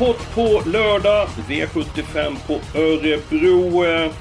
Jackpot 0.00 0.34
på 0.34 0.70
lördag. 0.70 1.28
V75 1.48 2.36
på 2.46 2.78
Örebro. 2.78 3.84
Jag 3.84 4.12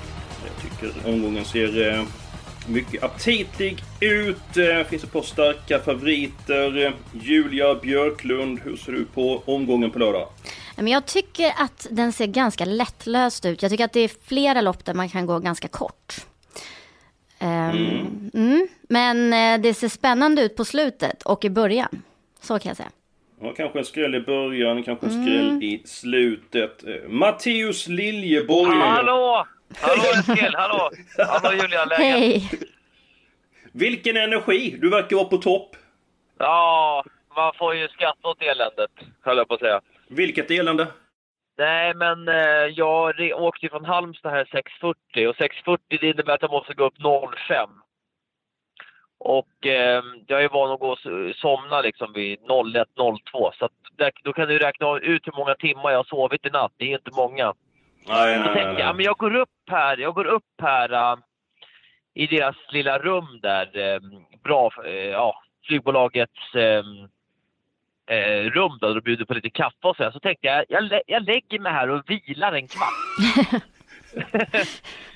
tycker 0.61 1.09
omgången 1.09 1.45
ser 1.45 1.93
eh, 1.93 2.03
mycket 2.67 3.03
aptitlig 3.03 3.84
ut. 3.99 4.57
Eh, 4.57 4.88
finns 4.88 5.03
ett 5.03 5.11
par 5.11 5.21
starka 5.21 5.79
favoriter. 5.79 6.95
Julia 7.13 7.75
Björklund, 7.75 8.59
hur 8.63 8.77
ser 8.77 8.91
du 8.91 9.05
på 9.05 9.43
omgången 9.45 9.91
på 9.91 9.99
lördag? 9.99 10.27
Men 10.75 10.88
jag 10.88 11.05
tycker 11.05 11.53
att 11.57 11.87
den 11.89 12.13
ser 12.13 12.27
ganska 12.27 12.65
lättlöst 12.65 13.45
ut. 13.45 13.62
Jag 13.62 13.71
tycker 13.71 13.85
att 13.85 13.93
det 13.93 13.99
är 13.99 14.12
flera 14.23 14.62
lopp 14.62 14.85
där 14.85 14.93
man 14.93 15.09
kan 15.09 15.26
gå 15.26 15.39
ganska 15.39 15.67
kort. 15.67 16.15
Mm. 17.39 18.31
Mm. 18.34 18.67
Men 18.89 19.34
eh, 19.34 19.62
det 19.62 19.73
ser 19.73 19.89
spännande 19.89 20.41
ut 20.41 20.55
på 20.55 20.65
slutet 20.65 21.23
och 21.23 21.46
i 21.46 21.49
början. 21.49 22.01
Så 22.41 22.59
kan 22.59 22.70
jag 22.70 22.77
säga. 22.77 22.91
Ja, 23.41 23.53
kanske 23.57 23.79
en 23.79 23.85
skräll 23.85 24.15
i 24.15 24.19
början, 24.19 24.83
kanske 24.83 25.05
en 25.05 25.11
skräll 25.11 25.49
mm. 25.49 25.61
i 25.61 25.81
slutet. 25.85 26.83
Eh, 26.83 27.09
Matteus 27.09 27.87
Liljeborg. 27.87 28.79
Hallå! 28.79 29.45
Hallå 29.81 30.03
Eskil, 30.13 30.55
hallå! 30.55 30.89
Hallå 31.17 31.61
Julia, 31.61 31.85
läget? 31.85 31.99
Hej! 31.99 32.49
Vilken 33.71 34.17
energi! 34.17 34.77
Du 34.81 34.89
verkar 34.89 35.15
vara 35.15 35.27
på 35.27 35.37
topp. 35.37 35.75
Ja, 36.37 37.03
man 37.35 37.53
får 37.57 37.75
ju 37.75 37.87
skratta 37.87 38.27
åt 38.27 38.41
eländet, 38.41 38.91
höll 39.21 39.37
jag 39.37 39.47
på 39.47 39.53
att 39.53 39.59
säga. 39.59 39.81
Vilket 40.07 40.51
elände? 40.51 40.87
Nej, 41.57 41.93
men 41.93 42.27
eh, 42.27 42.65
jag 42.75 43.15
åkte 43.35 43.69
från 43.69 43.85
Halmstad 43.85 44.31
här 44.31 44.45
6.40 44.45 45.27
och 45.27 45.35
6.40 45.35 45.79
det 45.87 46.07
innebär 46.07 46.33
att 46.33 46.41
jag 46.41 46.51
måste 46.51 46.73
gå 46.73 46.85
upp 46.85 46.97
05. 47.47 47.69
Och 49.26 49.65
eh, 49.65 50.04
jag 50.27 50.43
är 50.43 50.49
van 50.49 50.71
att 50.71 50.79
gå 50.79 50.90
och 50.90 50.99
somna 51.35 51.81
liksom 51.81 52.13
vid 52.13 52.40
01.02 52.40 53.51
så 53.59 53.65
att 53.65 53.71
där, 53.98 54.12
då 54.23 54.34
kan 54.34 54.48
du 54.48 54.59
räkna 54.59 54.99
ut 54.99 55.27
hur 55.27 55.37
många 55.37 55.55
timmar 55.55 55.91
jag 55.91 55.98
har 55.98 56.04
sovit 56.04 56.45
i 56.45 56.49
natt. 56.49 56.71
Det 56.77 56.85
är 56.85 56.98
inte 56.98 57.12
många. 57.15 57.53
Nej, 58.07 58.40
nej, 58.40 58.51
nej, 58.55 58.65
nej. 58.65 58.76
Jag, 58.79 58.96
men 58.96 59.05
jag 59.05 59.18
går 59.18 59.35
upp 59.35 59.49
här, 59.68 59.98
jag 59.98 60.13
går 60.13 60.26
upp 60.26 60.62
här 60.62 60.93
uh, 60.93 61.20
i 62.13 62.27
deras 62.27 62.55
lilla 62.70 62.99
rum 62.99 63.40
där. 63.41 63.77
Uh, 63.77 63.99
bra, 64.44 64.72
uh, 64.85 64.91
ja, 64.91 65.44
flygbolagets 65.68 66.56
um, 66.56 67.09
rum 68.51 68.78
där 68.81 68.97
och 68.97 69.03
bjuder 69.03 69.25
på 69.25 69.34
lite 69.34 69.50
kaffe 69.50 69.88
och 69.88 69.96
så. 69.96 70.12
Så 70.12 70.19
tänkte 70.19 70.47
jag, 70.47 70.66
jag, 70.69 71.01
jag 71.07 71.23
lägger 71.23 71.59
mig 71.59 71.72
här 71.72 71.90
och 71.90 72.09
vilar 72.09 72.53
en 72.53 72.68
kvart. 72.68 72.94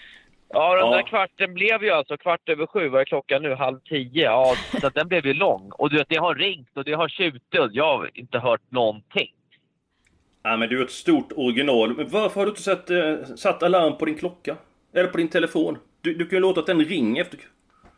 Ja, 0.49 0.75
den 0.75 0.85
ja. 0.85 0.95
där 0.95 1.03
kvarten 1.03 1.53
blev 1.53 1.83
ju 1.83 1.89
alltså 1.89 2.17
kvart 2.17 2.49
över 2.49 2.65
sju, 2.65 2.89
vad 2.89 3.01
är 3.01 3.05
klockan 3.05 3.41
nu? 3.41 3.55
Halv 3.55 3.79
tio. 3.79 4.23
Ja, 4.23 4.55
så 4.81 4.89
den 4.89 5.07
blev 5.07 5.25
ju 5.25 5.33
lång. 5.33 5.71
Och 5.71 5.89
du 5.89 5.97
vet, 5.97 6.09
det 6.09 6.17
har 6.17 6.35
ringt 6.35 6.77
och 6.77 6.83
det 6.83 6.93
har 6.93 7.09
tjutit 7.09 7.41
jag 7.71 7.97
har 7.97 8.11
inte 8.13 8.39
hört 8.39 8.61
någonting. 8.69 9.33
Ja, 10.43 10.57
men 10.57 10.69
du 10.69 10.79
är 10.79 10.83
ett 10.83 10.91
stort 10.91 11.31
original. 11.35 11.95
Men 11.95 12.09
varför 12.09 12.39
har 12.39 12.45
du 12.45 12.49
inte 12.49 12.61
satt, 12.61 12.89
äh, 12.89 13.35
satt 13.35 13.63
alarm 13.63 13.97
på 13.97 14.05
din 14.05 14.15
klocka? 14.15 14.55
Eller 14.93 15.09
på 15.09 15.17
din 15.17 15.27
telefon? 15.27 15.77
Du, 16.01 16.13
du 16.13 16.25
kan 16.25 16.37
ju 16.37 16.41
låta 16.41 16.59
att 16.59 16.65
den 16.65 16.85
ringer 16.85 17.21
efter... 17.21 17.39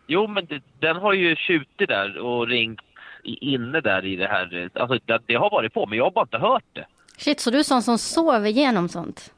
Jo, 0.08 0.28
men 0.28 0.46
det, 0.46 0.62
den 0.80 0.96
har 0.96 1.14
ju 1.14 1.36
tjutit 1.36 1.90
där 1.90 2.18
och 2.18 2.48
ringt 2.48 2.82
inne 3.24 3.82
där 3.82 4.06
i 4.06 4.16
det 4.16 4.28
här. 4.28 4.70
Alltså, 4.74 5.00
det, 5.06 5.22
det, 5.26 5.36
har 5.36 5.50
varit 5.50 5.74
på, 5.74 5.86
men 5.86 5.98
jag 5.98 6.04
har 6.04 6.12
bara 6.12 6.24
inte 6.24 6.38
hört 6.38 6.64
det. 6.74 6.86
Shit, 7.18 7.40
så 7.40 7.52
du 7.52 7.60
är 7.60 7.64
sån 7.64 7.82
som 7.82 7.98
sover 7.98 8.50
igenom 8.50 8.90
sånt? 8.90 9.34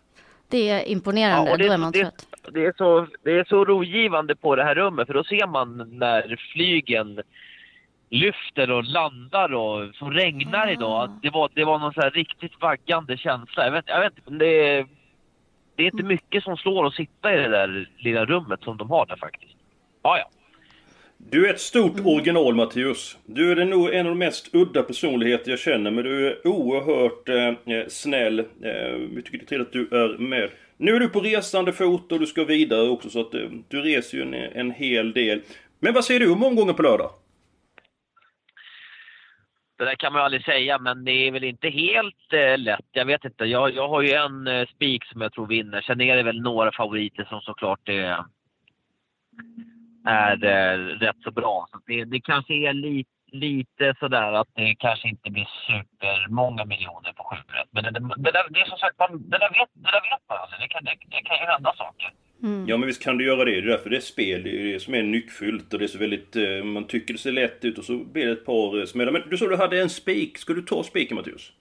Det 0.47 0.69
är 0.69 0.85
imponerande, 0.85 1.52
ja, 1.52 1.57
det, 1.57 1.68
då 1.68 1.73
är 1.73 1.78
man 1.78 1.91
det, 1.91 2.00
trött. 2.00 2.28
Det 2.51 2.65
är, 2.65 2.73
så, 2.77 3.07
det 3.23 3.31
är 3.31 3.43
så 3.43 3.65
rogivande 3.65 4.35
på 4.35 4.55
det 4.55 4.63
här 4.63 4.75
rummet 4.75 5.07
för 5.07 5.13
då 5.13 5.23
ser 5.23 5.47
man 5.47 5.89
när 5.91 6.39
flygen 6.53 7.21
lyfter 8.09 8.71
och 8.71 8.83
landar 8.83 9.53
och 9.53 9.95
så 9.95 10.09
regnar 10.09 10.71
idag. 10.71 11.19
Det 11.21 11.29
var, 11.29 11.49
det 11.53 11.63
var 11.63 11.79
någon 11.79 11.93
så 11.93 12.01
riktigt 12.01 12.61
vaggande 12.61 13.17
känsla. 13.17 13.65
Jag 13.65 13.71
vet, 13.71 13.85
jag 13.87 13.99
vet 13.99 14.13
det 14.39 14.67
är, 14.67 14.87
det 15.75 15.83
är 15.83 15.91
inte 15.91 16.03
mycket 16.03 16.43
som 16.43 16.57
slår 16.57 16.87
att 16.87 16.93
sitta 16.93 17.33
i 17.33 17.37
det 17.37 17.49
där 17.49 17.89
lilla 17.97 18.25
rummet 18.25 18.59
som 18.63 18.77
de 18.77 18.89
har 18.89 19.05
där 19.05 19.15
faktiskt. 19.15 19.55
Ja, 20.03 20.17
ja. 20.17 20.29
Du 21.17 21.47
är 21.47 21.53
ett 21.53 21.59
stort 21.59 21.99
original 22.05 22.55
Mattias. 22.55 23.17
Du 23.25 23.51
är 23.51 23.65
nog 23.65 23.93
en 23.93 24.05
av 24.05 24.11
de 24.11 24.17
mest 24.19 24.55
udda 24.55 24.83
personligheter 24.83 25.49
jag 25.49 25.59
känner 25.59 25.91
men 25.91 26.03
du 26.03 26.27
är 26.27 26.47
oerhört 26.47 27.29
eh, 27.29 27.87
snäll. 27.87 28.39
Eh, 28.39 28.45
vi 29.15 29.21
tycker 29.21 29.37
det 29.37 29.43
är 29.43 29.47
trevligt 29.47 29.67
att 29.67 29.73
du 29.73 29.97
är 29.97 30.17
med. 30.17 30.49
Nu 30.78 30.95
är 30.95 31.00
du 31.00 31.09
på 31.09 31.19
resande 31.19 31.73
fot 31.73 32.11
och 32.11 32.19
du 32.19 32.25
ska 32.25 32.44
vidare 32.44 32.89
också 32.89 33.09
så 33.09 33.22
att 33.22 33.31
du, 33.31 33.63
du 33.67 33.81
reser 33.81 34.17
ju 34.17 34.23
en, 34.23 34.34
en 34.34 34.72
hel 34.72 35.13
del. 35.13 35.41
Men 35.79 35.94
vad 35.94 36.06
säger 36.06 36.19
du 36.19 36.31
om 36.31 36.44
omgången 36.44 36.75
på 36.75 36.81
lördag? 36.81 37.09
Det 39.78 39.85
där 39.85 39.95
kan 39.95 40.13
man 40.13 40.19
ju 40.19 40.25
aldrig 40.25 40.45
säga, 40.45 40.79
men 40.79 41.06
det 41.06 41.11
är 41.11 41.31
väl 41.31 41.44
inte 41.44 41.69
helt 41.69 42.34
eh, 42.34 42.57
lätt. 42.57 42.85
Jag 42.91 43.06
vet 43.06 43.25
inte. 43.25 43.45
Jag, 43.45 43.75
jag 43.75 43.88
har 43.88 44.01
ju 44.01 44.11
en 44.11 44.47
eh, 44.47 44.67
spik 44.67 45.06
som 45.06 45.22
jag 45.22 45.34
tror 45.34 45.47
vinner. 45.47 45.81
Sen 45.81 46.01
är 46.01 46.16
det 46.16 46.23
väl 46.23 46.41
några 46.41 46.72
favoriter 46.72 47.25
som 47.29 47.41
såklart 47.41 47.90
är 47.90 48.23
är 50.05 50.45
eh, 50.45 50.78
rätt 50.78 51.16
så 51.23 51.31
bra. 51.31 51.67
Så 51.72 51.79
det, 51.85 52.05
det 52.05 52.22
kanske 52.22 52.53
är 52.53 52.73
lite, 52.73 53.09
lite 53.33 53.95
sådär 53.99 54.31
att 54.33 54.47
det 54.55 54.75
kanske 54.75 55.07
inte 55.09 55.29
blir 55.29 55.47
supermånga 55.67 56.66
miljoner 56.66 57.13
på 57.13 57.23
7 57.23 57.35
Men 57.71 57.83
det, 57.83 57.91
det, 57.91 57.99
det, 58.17 58.31
där, 58.31 58.45
det 58.49 58.59
är 58.59 58.66
som 58.66 58.77
sagt, 58.77 58.99
man, 58.99 59.29
det, 59.29 59.38
där 59.38 59.49
vet, 59.49 59.69
det 59.73 59.91
där 59.91 60.03
vet 60.11 60.23
man 60.29 60.38
aldrig. 60.41 60.59
Det 60.61 60.67
kan, 60.67 60.83
det, 60.83 60.95
det 61.16 61.21
kan 61.23 61.38
ju 61.38 61.45
hända 61.45 61.73
saker. 61.77 62.11
Mm. 62.43 62.66
Ja 62.67 62.77
men 62.77 62.88
visst 62.88 63.03
kan 63.03 63.17
du 63.17 63.25
göra 63.25 63.45
det. 63.45 63.51
Det 63.51 63.67
är 63.67 63.72
därför 63.75 63.89
det 63.89 63.97
är 63.97 64.01
spel. 64.01 64.43
Det 64.43 64.49
är 64.49 64.73
det 64.73 64.79
som 64.79 64.93
är 64.93 65.03
nyckfullt 65.03 65.73
och 65.73 65.79
det 65.79 65.85
är 65.85 65.88
så 65.88 65.97
väldigt... 65.97 66.35
Eh, 66.35 66.63
man 66.63 66.88
tycker 66.88 67.13
det 67.13 67.19
ser 67.19 67.31
lätt 67.31 67.66
ut 67.66 67.77
och 67.77 67.85
så 67.85 67.97
blir 67.97 68.25
det 68.25 68.31
ett 68.31 68.45
par 68.45 68.79
eh, 68.79 68.85
smällar. 68.85 69.11
Men 69.11 69.29
du 69.29 69.38
sa 69.38 69.47
du 69.47 69.57
hade 69.57 69.81
en 69.81 69.89
spik. 69.89 70.38
Ska 70.38 70.53
du 70.53 70.61
ta 70.61 70.83
spiken 70.83 71.16
Mattias? 71.16 71.51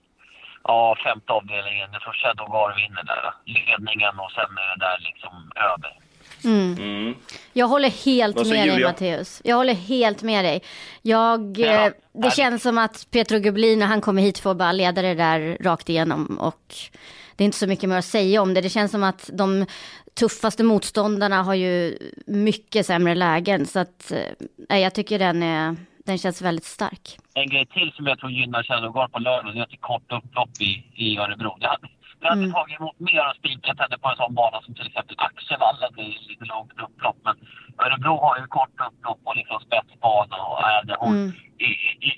Ja, 0.63 0.97
femte 1.03 1.33
avdelningen. 1.33 1.89
Jag 1.93 2.01
tror 2.01 2.13
Shadow 2.13 2.47
Gar 2.51 2.75
vinner 2.75 3.03
där. 3.03 3.33
Ledningen 3.45 4.19
och 4.19 4.31
sen 4.31 4.51
är 4.63 4.67
det 4.73 4.85
där 4.85 4.97
liksom 4.99 5.51
över. 5.55 6.02
Mm. 6.45 6.73
Mm. 6.77 7.15
Jag 7.53 7.67
håller 7.67 7.89
helt 7.89 8.35
med 8.35 8.45
Julia? 8.45 8.73
dig 8.73 8.83
Matteus. 8.83 9.41
Jag 9.43 9.55
håller 9.55 9.73
helt 9.73 10.23
med 10.23 10.45
dig. 10.45 10.61
Jag, 11.01 11.57
ja, 11.57 11.87
eh, 11.87 11.93
det 12.13 12.31
känns 12.31 12.63
som 12.63 12.77
att 12.77 13.07
Petro 13.11 13.39
Gublin 13.39 13.79
när 13.79 13.85
han 13.85 14.01
kommer 14.01 14.21
hit 14.21 14.39
får 14.39 14.55
bara 14.55 14.71
leda 14.71 15.01
det 15.01 15.13
där 15.13 15.57
rakt 15.61 15.89
igenom. 15.89 16.37
Och 16.39 16.75
det 17.35 17.43
är 17.43 17.45
inte 17.45 17.57
så 17.57 17.67
mycket 17.67 17.89
mer 17.89 17.97
att 17.97 18.05
säga 18.05 18.41
om 18.41 18.53
det. 18.53 18.61
Det 18.61 18.69
känns 18.69 18.91
som 18.91 19.03
att 19.03 19.29
de 19.33 19.65
tuffaste 20.19 20.63
motståndarna 20.63 21.43
har 21.43 21.53
ju 21.53 21.97
mycket 22.25 22.85
sämre 22.85 23.15
lägen. 23.15 23.65
Så 23.65 23.79
att, 23.79 24.11
eh, 24.69 24.77
jag 24.77 24.93
tycker 24.95 25.19
den, 25.19 25.43
är, 25.43 25.75
den 26.05 26.17
känns 26.17 26.41
väldigt 26.41 26.65
stark. 26.65 27.17
En 27.33 27.49
grej 27.49 27.65
till 27.65 27.91
som 27.95 28.07
jag 28.07 28.19
tror 28.19 28.31
gynnar 28.31 28.63
Kärrgård 28.63 29.11
på 29.11 29.19
lördag, 29.19 29.53
det 29.53 29.59
är 29.59 29.63
att 29.63 29.69
det 29.69 29.75
är 29.75 29.77
kort 29.77 30.11
upplopp 30.11 30.61
i, 30.61 30.85
i 30.95 31.17
Örebro. 31.17 31.57
Det 31.59 31.67
hade, 31.67 31.87
det 32.23 32.29
hade 32.29 32.47
mm. 32.49 32.53
tagit 32.57 32.79
emot 32.79 32.99
mer 33.09 33.23
och 33.29 33.35
spikat 33.41 33.77
henne 33.81 33.97
på 34.01 34.07
en 34.09 34.19
sån 34.21 34.33
bana 34.39 34.61
som 34.61 34.73
till 34.75 34.87
exempel 34.87 35.15
Axevallen. 35.27 35.91
Det 35.95 36.01
är 36.01 36.29
lite 36.31 36.45
långt 36.53 36.71
upplopp. 36.85 37.19
Men 37.27 37.35
Örebro 37.83 38.15
har 38.25 38.35
ju 38.41 38.45
kort 38.57 38.77
upplopp 38.87 39.21
och 39.23 39.35
liksom 39.39 39.59
spetsbana. 39.67 40.37
Och 40.49 40.59
är, 40.71 40.83
det 40.87 40.95
hon, 40.99 41.15
mm. 41.15 41.31
är, 41.67 41.73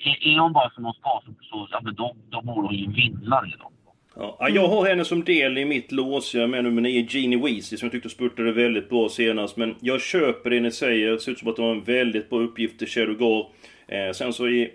är, 0.08 0.16
är 0.28 0.38
hon 0.44 0.52
bara 0.52 0.70
som 0.70 0.84
hon 0.84 0.94
ska 1.00 1.10
så, 1.24 1.30
så 1.50 1.68
ja, 1.70 1.80
men 1.84 1.94
då, 1.94 2.16
då 2.30 2.38
borde 2.42 2.66
hon 2.68 2.76
ju 2.76 2.88
vinnare 3.00 3.52
då. 3.58 3.70
Ja, 4.18 4.48
jag 4.48 4.68
har 4.68 4.86
henne 4.86 5.04
som 5.04 5.24
del 5.24 5.58
i 5.58 5.64
mitt 5.64 5.92
lås. 5.92 6.34
Jag 6.34 6.42
är 6.42 6.46
med 6.46 6.64
nummer 6.64 6.82
9, 6.82 7.06
Jeannie 7.10 7.36
Weezy, 7.36 7.76
som 7.76 7.86
jag 7.86 7.92
tyckte 7.92 8.08
spurtade 8.08 8.52
väldigt 8.52 8.88
bra 8.88 9.08
senast. 9.08 9.56
Men 9.56 9.74
jag 9.80 10.00
köper 10.00 10.50
det 10.50 10.60
ni 10.60 10.70
säger. 10.70 11.10
Det 11.10 11.20
ser 11.20 11.32
ut 11.32 11.38
som 11.38 11.48
att 11.48 11.56
det 11.56 11.62
var 11.62 11.70
en 11.70 11.84
väldigt 11.84 12.30
bra 12.30 12.38
uppgift 12.38 12.78
till 12.78 12.88
Shadow 12.88 13.46
Eh, 13.88 14.12
sen 14.12 14.32
så 14.32 14.48
i 14.48 14.72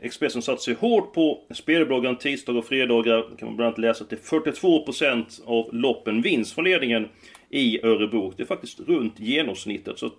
Expressen 0.00 0.42
satt 0.42 0.60
sig 0.60 0.74
hårt 0.74 1.12
på 1.12 1.40
spelbloggen 1.54 2.16
tisdag 2.16 2.52
och 2.52 2.64
fredagar. 2.64 3.36
kan 3.38 3.48
man 3.48 3.56
bland 3.56 3.66
annat 3.66 3.78
läsa 3.78 4.04
att 4.04 4.10
det 4.10 4.16
är 4.16 4.40
42% 4.40 5.44
av 5.44 5.74
loppen 5.74 6.22
vinst 6.22 6.54
från 6.54 6.64
ledningen 6.64 7.08
i 7.50 7.86
Örebro. 7.86 8.32
Det 8.36 8.42
är 8.42 8.46
faktiskt 8.46 8.80
runt 8.80 9.20
genomsnittet. 9.20 9.98
Så 9.98 10.10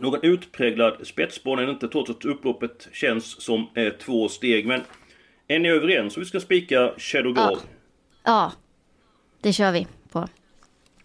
någon 0.00 0.20
utpräglad 0.22 1.06
spetsbana 1.06 1.62
är 1.62 1.66
det 1.66 1.72
inte 1.72 1.88
trots 1.88 2.10
att 2.10 2.24
upploppet 2.24 2.88
känns 2.92 3.42
som 3.42 3.66
eh, 3.74 3.92
två 3.92 4.28
steg. 4.28 4.66
Men 4.66 4.80
är 5.48 5.58
ni 5.58 5.68
överens 5.68 6.16
om 6.16 6.20
vi 6.20 6.26
ska 6.26 6.40
spika 6.40 6.92
Shadow 6.98 7.32
ja. 7.36 7.58
ja, 8.24 8.52
det 9.40 9.52
kör 9.52 9.72
vi 9.72 9.86
på. 10.12 10.28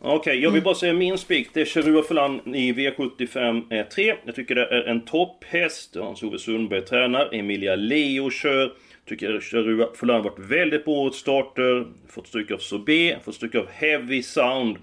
Okej, 0.04 0.18
okay, 0.18 0.36
jag 0.36 0.50
vill 0.50 0.58
mm. 0.58 0.64
bara 0.64 0.76
säga 0.76 0.94
min 0.94 1.18
spik. 1.18 1.50
Det 1.54 1.62
är 1.62 1.66
Cherua 1.66 2.04
Falan 2.04 2.56
i 2.56 2.74
V75 2.74 3.84
3. 3.84 4.16
Jag 4.26 4.36
tycker 4.36 4.56
det 4.56 4.66
är 4.66 4.84
en 4.84 5.02
topphäst. 5.02 5.96
Hans-Ove 5.96 6.38
Sundberg 6.40 6.82
tränar. 6.82 7.30
Emilia 7.34 7.76
Leo 7.76 8.30
kör. 8.30 8.72
Tycker 9.06 9.40
Cherua 9.40 9.88
Falan 9.96 10.24
varit 10.24 10.40
väldigt 10.40 10.86
bra 10.86 10.94
åt 10.94 11.16
starter. 11.16 11.88
Fått 12.08 12.28
stryk 12.28 12.52
av 12.52 12.58
Sobé, 12.58 13.18
fått 13.26 13.36
stryk 13.36 13.56
av 13.56 13.68
Heavy 13.70 14.24
Sound. 14.24 14.78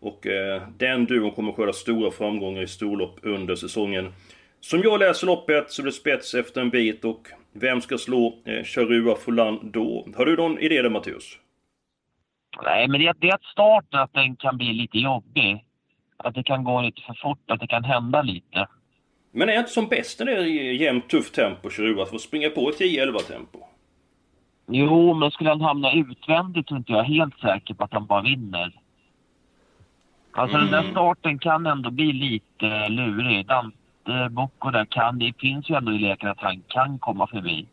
Och 0.00 0.26
eh, 0.26 0.62
den 0.78 1.04
duon 1.04 1.30
kommer 1.30 1.52
skörda 1.52 1.72
stora 1.72 2.10
framgångar 2.10 2.62
i 2.62 2.66
storlopp 2.66 3.18
under 3.22 3.54
säsongen. 3.54 4.12
Som 4.60 4.82
jag 4.82 5.00
läser 5.00 5.26
loppet 5.26 5.70
så 5.70 5.82
blir 5.82 5.92
spets 5.92 6.34
efter 6.34 6.60
en 6.60 6.70
bit 6.70 7.04
och 7.04 7.28
vem 7.52 7.80
ska 7.80 7.98
slå 7.98 8.38
eh, 8.44 8.64
Charua 8.64 9.14
Folan 9.14 9.70
då? 9.72 10.08
Har 10.16 10.26
du 10.26 10.36
någon 10.36 10.58
idé 10.58 10.82
där 10.82 10.90
Matteus? 10.90 11.38
Nej, 12.62 12.88
men 12.88 13.00
det, 13.00 13.12
det 13.18 13.28
är 13.28 13.34
att 13.34 13.44
starten 13.44 14.00
att 14.00 14.12
den 14.12 14.36
kan 14.36 14.56
bli 14.56 14.72
lite 14.72 14.98
jobbig. 14.98 15.64
Att 16.16 16.34
det 16.34 16.42
kan 16.42 16.64
gå 16.64 16.80
lite 16.80 17.02
för 17.02 17.14
fort, 17.14 17.50
att 17.50 17.60
det 17.60 17.66
kan 17.66 17.84
hända 17.84 18.22
lite. 18.22 18.66
Men 19.32 19.48
är 19.48 19.58
inte 19.58 19.70
som 19.70 19.88
bäst 19.88 20.18
när 20.18 20.26
det 20.26 20.32
är 20.32 20.72
jämnt 20.72 21.08
tufft 21.08 21.34
tempo, 21.34 21.70
Charua, 21.70 22.06
för 22.06 22.16
att 22.16 22.22
springa 22.22 22.50
på 22.50 22.70
10-11 22.70 23.18
tempo? 23.18 23.58
Jo, 24.66 25.14
men 25.14 25.30
skulle 25.30 25.50
han 25.50 25.60
hamna 25.60 25.92
utvändigt 25.92 26.68
så 26.68 26.74
är 26.74 26.78
inte 26.78 26.92
jag 26.92 27.04
helt 27.04 27.38
säker 27.40 27.74
på 27.74 27.84
att 27.84 27.92
han 27.92 28.06
bara 28.06 28.22
vinner. 28.22 28.72
Alltså 30.32 30.56
mm. 30.56 30.66
den 30.66 30.72
där 30.72 30.80
mm. 30.80 30.92
starten 30.92 31.38
kan 31.38 31.66
ändå 31.66 31.90
bli 31.90 32.12
lite 32.12 32.88
lurig. 32.88 33.46
Dante 33.46 34.28
Bocco 34.30 34.70
där 34.70 34.84
kan, 34.84 35.18
det 35.18 35.32
finns 35.38 35.70
ju 35.70 35.74
ändå 35.74 35.92
i 35.92 35.98
leken 35.98 36.28
att 36.28 36.40
han 36.40 36.62
kan 36.68 36.98
komma 36.98 37.26
förbi. 37.26 37.66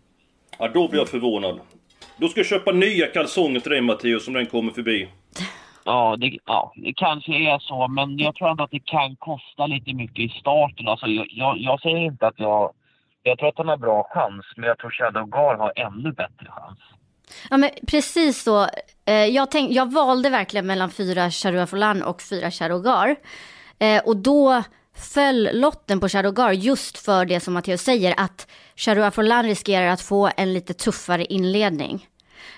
Ja, 0.59 0.67
då 0.73 0.87
blir 0.87 0.99
jag 0.99 1.09
förvånad. 1.09 1.59
Då 2.17 2.27
ska 2.27 2.39
jag 2.39 2.47
köpa 2.47 2.71
nya 2.71 3.07
kalsonger 3.07 3.59
till 3.59 3.71
dig 3.71 3.81
Mattias 3.81 4.27
om 4.27 4.33
den 4.33 4.45
kommer 4.45 4.71
förbi. 4.71 5.07
Ja 5.85 6.15
det, 6.19 6.37
ja, 6.45 6.73
det 6.75 6.93
kanske 6.93 7.31
är 7.31 7.59
så, 7.59 7.87
men 7.87 8.17
jag 8.17 8.35
tror 8.35 8.49
ändå 8.49 8.63
att 8.63 8.71
det 8.71 8.85
kan 8.85 9.15
kosta 9.15 9.67
lite 9.67 9.93
mycket 9.93 10.19
i 10.19 10.29
starten. 10.29 10.87
Alltså, 10.87 11.07
jag, 11.07 11.27
jag, 11.29 11.57
jag 11.57 11.81
säger 11.81 11.97
inte 11.97 12.27
att 12.27 12.39
jag... 12.39 12.73
Jag 13.23 13.39
tror 13.39 13.49
att 13.49 13.57
han 13.57 13.67
har 13.67 13.77
bra 13.77 14.07
chans, 14.13 14.45
men 14.55 14.67
jag 14.67 14.77
tror 14.77 14.91
Shadow 14.91 15.25
Gar 15.29 15.55
har 15.55 15.73
ännu 15.75 16.11
bättre 16.11 16.47
chans. 16.47 16.79
Ja 17.49 17.57
men 17.57 17.69
precis 17.87 18.43
så. 18.43 18.67
Eh, 19.05 19.25
jag, 19.25 19.51
tänk, 19.51 19.71
jag 19.71 19.91
valde 19.91 20.29
verkligen 20.29 20.67
mellan 20.67 20.91
fyra 20.91 21.31
Charua 21.31 21.67
Folan 21.67 22.03
och 22.03 22.21
fyra 22.21 22.51
Charogar. 22.51 23.15
Eh, 23.79 24.01
och 24.05 24.17
då 24.17 24.63
föll 24.97 25.49
lotten 25.53 25.99
på 25.99 26.09
Shadowgar 26.09 26.51
just 26.51 26.97
för 26.97 27.25
det 27.25 27.39
som 27.39 27.53
Matteus 27.53 27.81
säger 27.81 28.13
att 28.17 28.47
Shadow 28.75 29.03
Afrolan 29.03 29.45
riskerar 29.45 29.87
att 29.87 30.01
få 30.01 30.29
en 30.37 30.53
lite 30.53 30.73
tuffare 30.73 31.25
inledning. 31.25 32.07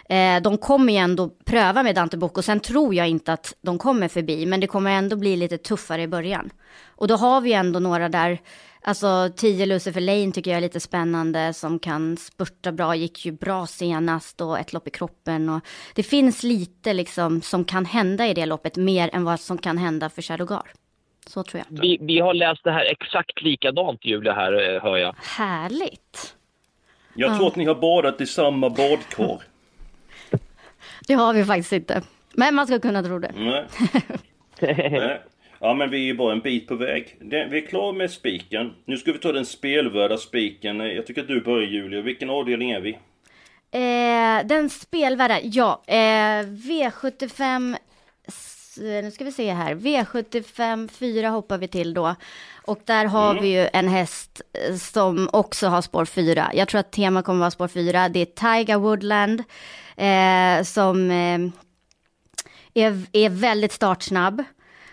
Eh, 0.09 0.41
de 0.41 0.57
kommer 0.57 0.93
ju 0.93 0.99
ändå 0.99 1.29
pröva 1.45 1.83
med 1.83 1.95
Dante 1.95 2.17
Bocco, 2.17 2.41
sen 2.41 2.59
tror 2.59 2.95
jag 2.95 3.07
inte 3.07 3.33
att 3.33 3.55
de 3.61 3.77
kommer 3.77 4.07
förbi, 4.07 4.45
men 4.45 4.59
det 4.59 4.67
kommer 4.67 4.91
ändå 4.91 5.15
bli 5.15 5.35
lite 5.35 5.57
tuffare 5.57 6.01
i 6.01 6.07
början. 6.07 6.49
Och 6.85 7.07
då 7.07 7.15
har 7.15 7.41
vi 7.41 7.53
ändå 7.53 7.79
några 7.79 8.09
där 8.09 8.39
Alltså 8.81 9.29
10 9.35 9.65
Lucifer 9.65 10.01
Lane 10.01 10.31
tycker 10.31 10.51
jag 10.51 10.57
är 10.57 10.61
lite 10.61 10.79
spännande 10.79 11.53
som 11.53 11.79
kan 11.79 12.17
spurta 12.17 12.71
bra, 12.71 12.95
gick 12.95 13.25
ju 13.25 13.31
bra 13.31 13.67
senast 13.67 14.41
och 14.41 14.59
ett 14.59 14.73
lopp 14.73 14.87
i 14.87 14.91
kroppen 14.91 15.49
och 15.49 15.61
det 15.95 16.03
finns 16.03 16.43
lite 16.43 16.93
liksom 16.93 17.41
som 17.41 17.65
kan 17.65 17.85
hända 17.85 18.27
i 18.27 18.33
det 18.33 18.45
loppet 18.45 18.77
mer 18.77 19.09
än 19.13 19.23
vad 19.23 19.39
som 19.39 19.57
kan 19.57 19.77
hända 19.77 20.09
för 20.09 20.21
Shadowgar. 20.21 20.73
Så 21.29 21.43
tror 21.43 21.63
jag. 21.69 21.81
Vi, 21.81 21.97
vi 22.01 22.19
har 22.19 22.33
läst 22.33 22.63
det 22.63 22.71
här 22.71 22.85
exakt 22.85 23.41
likadant 23.41 24.05
Julia 24.05 24.33
här 24.33 24.75
eh, 24.75 24.81
hör 24.83 24.97
jag. 24.97 25.15
Härligt. 25.37 26.35
Jag 27.13 27.29
tror 27.29 27.43
ja. 27.43 27.47
att 27.47 27.55
ni 27.55 27.65
har 27.65 27.75
badat 27.75 28.21
i 28.21 28.25
samma 28.25 28.69
badkar. 28.69 29.41
det 31.07 31.13
har 31.13 31.33
vi 31.33 31.45
faktiskt 31.45 31.73
inte. 31.73 32.01
Men 32.33 32.55
man 32.55 32.67
ska 32.67 32.79
kunna 32.79 33.03
tro 33.03 33.19
det. 33.19 33.31
Nej. 33.35 33.65
Nej. 34.91 35.21
Ja 35.59 35.73
men 35.73 35.89
vi 35.89 36.09
är 36.09 36.13
bara 36.13 36.33
en 36.33 36.39
bit 36.39 36.67
på 36.67 36.75
väg. 36.75 37.17
vi 37.19 37.57
är 37.57 37.67
klara 37.67 37.91
med 37.91 38.11
spiken. 38.11 38.73
Nu 38.85 38.97
ska 38.97 39.11
vi 39.11 39.19
ta 39.19 39.31
den 39.31 39.45
spelvärda 39.45 40.17
spiken. 40.17 40.79
Jag 40.79 41.05
tycker 41.05 41.21
att 41.21 41.27
du 41.27 41.41
börjar 41.41 41.67
Julia. 41.67 42.01
Vilken 42.01 42.29
avdelning 42.29 42.71
är 42.71 42.79
vi? 42.79 42.91
Eh, 43.71 44.47
den 44.47 44.69
spelvärda, 44.69 45.39
ja. 45.43 45.81
Eh, 45.87 46.43
V75 46.45 47.77
nu 48.79 49.11
ska 49.11 49.23
vi 49.25 49.31
se 49.31 49.53
här, 49.53 49.75
V75 49.75 50.87
4 50.87 51.29
hoppar 51.29 51.57
vi 51.57 51.67
till 51.67 51.93
då. 51.93 52.15
Och 52.65 52.79
där 52.85 53.05
har 53.05 53.31
mm. 53.31 53.43
vi 53.43 53.49
ju 53.49 53.69
en 53.73 53.87
häst 53.87 54.41
eh, 54.53 54.75
som 54.75 55.29
också 55.33 55.67
har 55.67 55.81
spår 55.81 56.05
4. 56.05 56.51
Jag 56.53 56.67
tror 56.67 56.79
att 56.79 56.91
tema 56.91 57.21
kommer 57.21 57.39
vara 57.39 57.51
spår 57.51 57.67
4. 57.67 58.09
Det 58.09 58.19
är 58.19 58.25
Tiger 58.25 58.77
Woodland 58.77 59.43
eh, 59.97 60.63
som 60.63 61.11
eh, 61.11 61.39
är, 62.73 63.05
är 63.11 63.29
väldigt 63.29 63.71
startsnabb. 63.71 64.43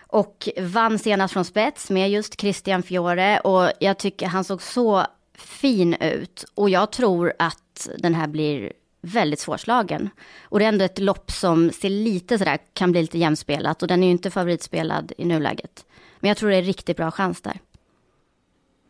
Och 0.09 0.49
vann 0.61 0.99
senast 0.99 1.33
från 1.33 1.45
spets 1.45 1.91
med 1.91 2.11
just 2.11 2.41
Christian 2.41 2.83
Fiore 2.83 3.41
och 3.41 3.71
jag 3.81 3.99
tycker 3.99 4.27
han 4.27 4.45
såg 4.45 4.63
så 4.63 5.07
fin 5.39 5.95
ut. 5.95 6.45
Och 6.55 6.71
jag 6.71 6.93
tror 6.93 7.33
att 7.39 7.89
den 7.99 8.15
här 8.15 8.27
blir 8.27 8.73
väldigt 9.07 9.39
svårslagen. 9.39 10.11
Och 10.43 10.59
det 10.59 10.65
är 10.65 10.69
ändå 10.69 10.85
ett 10.85 10.99
lopp 10.99 11.31
som 11.31 11.71
ser 11.71 11.91
lite 11.91 12.39
sådär, 12.39 12.59
kan 12.73 12.93
bli 12.93 13.01
lite 13.01 13.19
jämspelat 13.19 13.83
och 13.83 13.89
den 13.89 14.03
är 14.03 14.07
ju 14.07 14.13
inte 14.13 14.31
favoritspelad 14.31 15.13
i 15.19 15.25
nuläget. 15.25 15.87
Men 16.21 16.29
jag 16.29 16.37
tror 16.37 16.51
det 16.51 16.57
är 16.57 16.63
riktigt 16.63 16.97
bra 16.97 17.11
chans 17.11 17.41
där. 17.41 17.59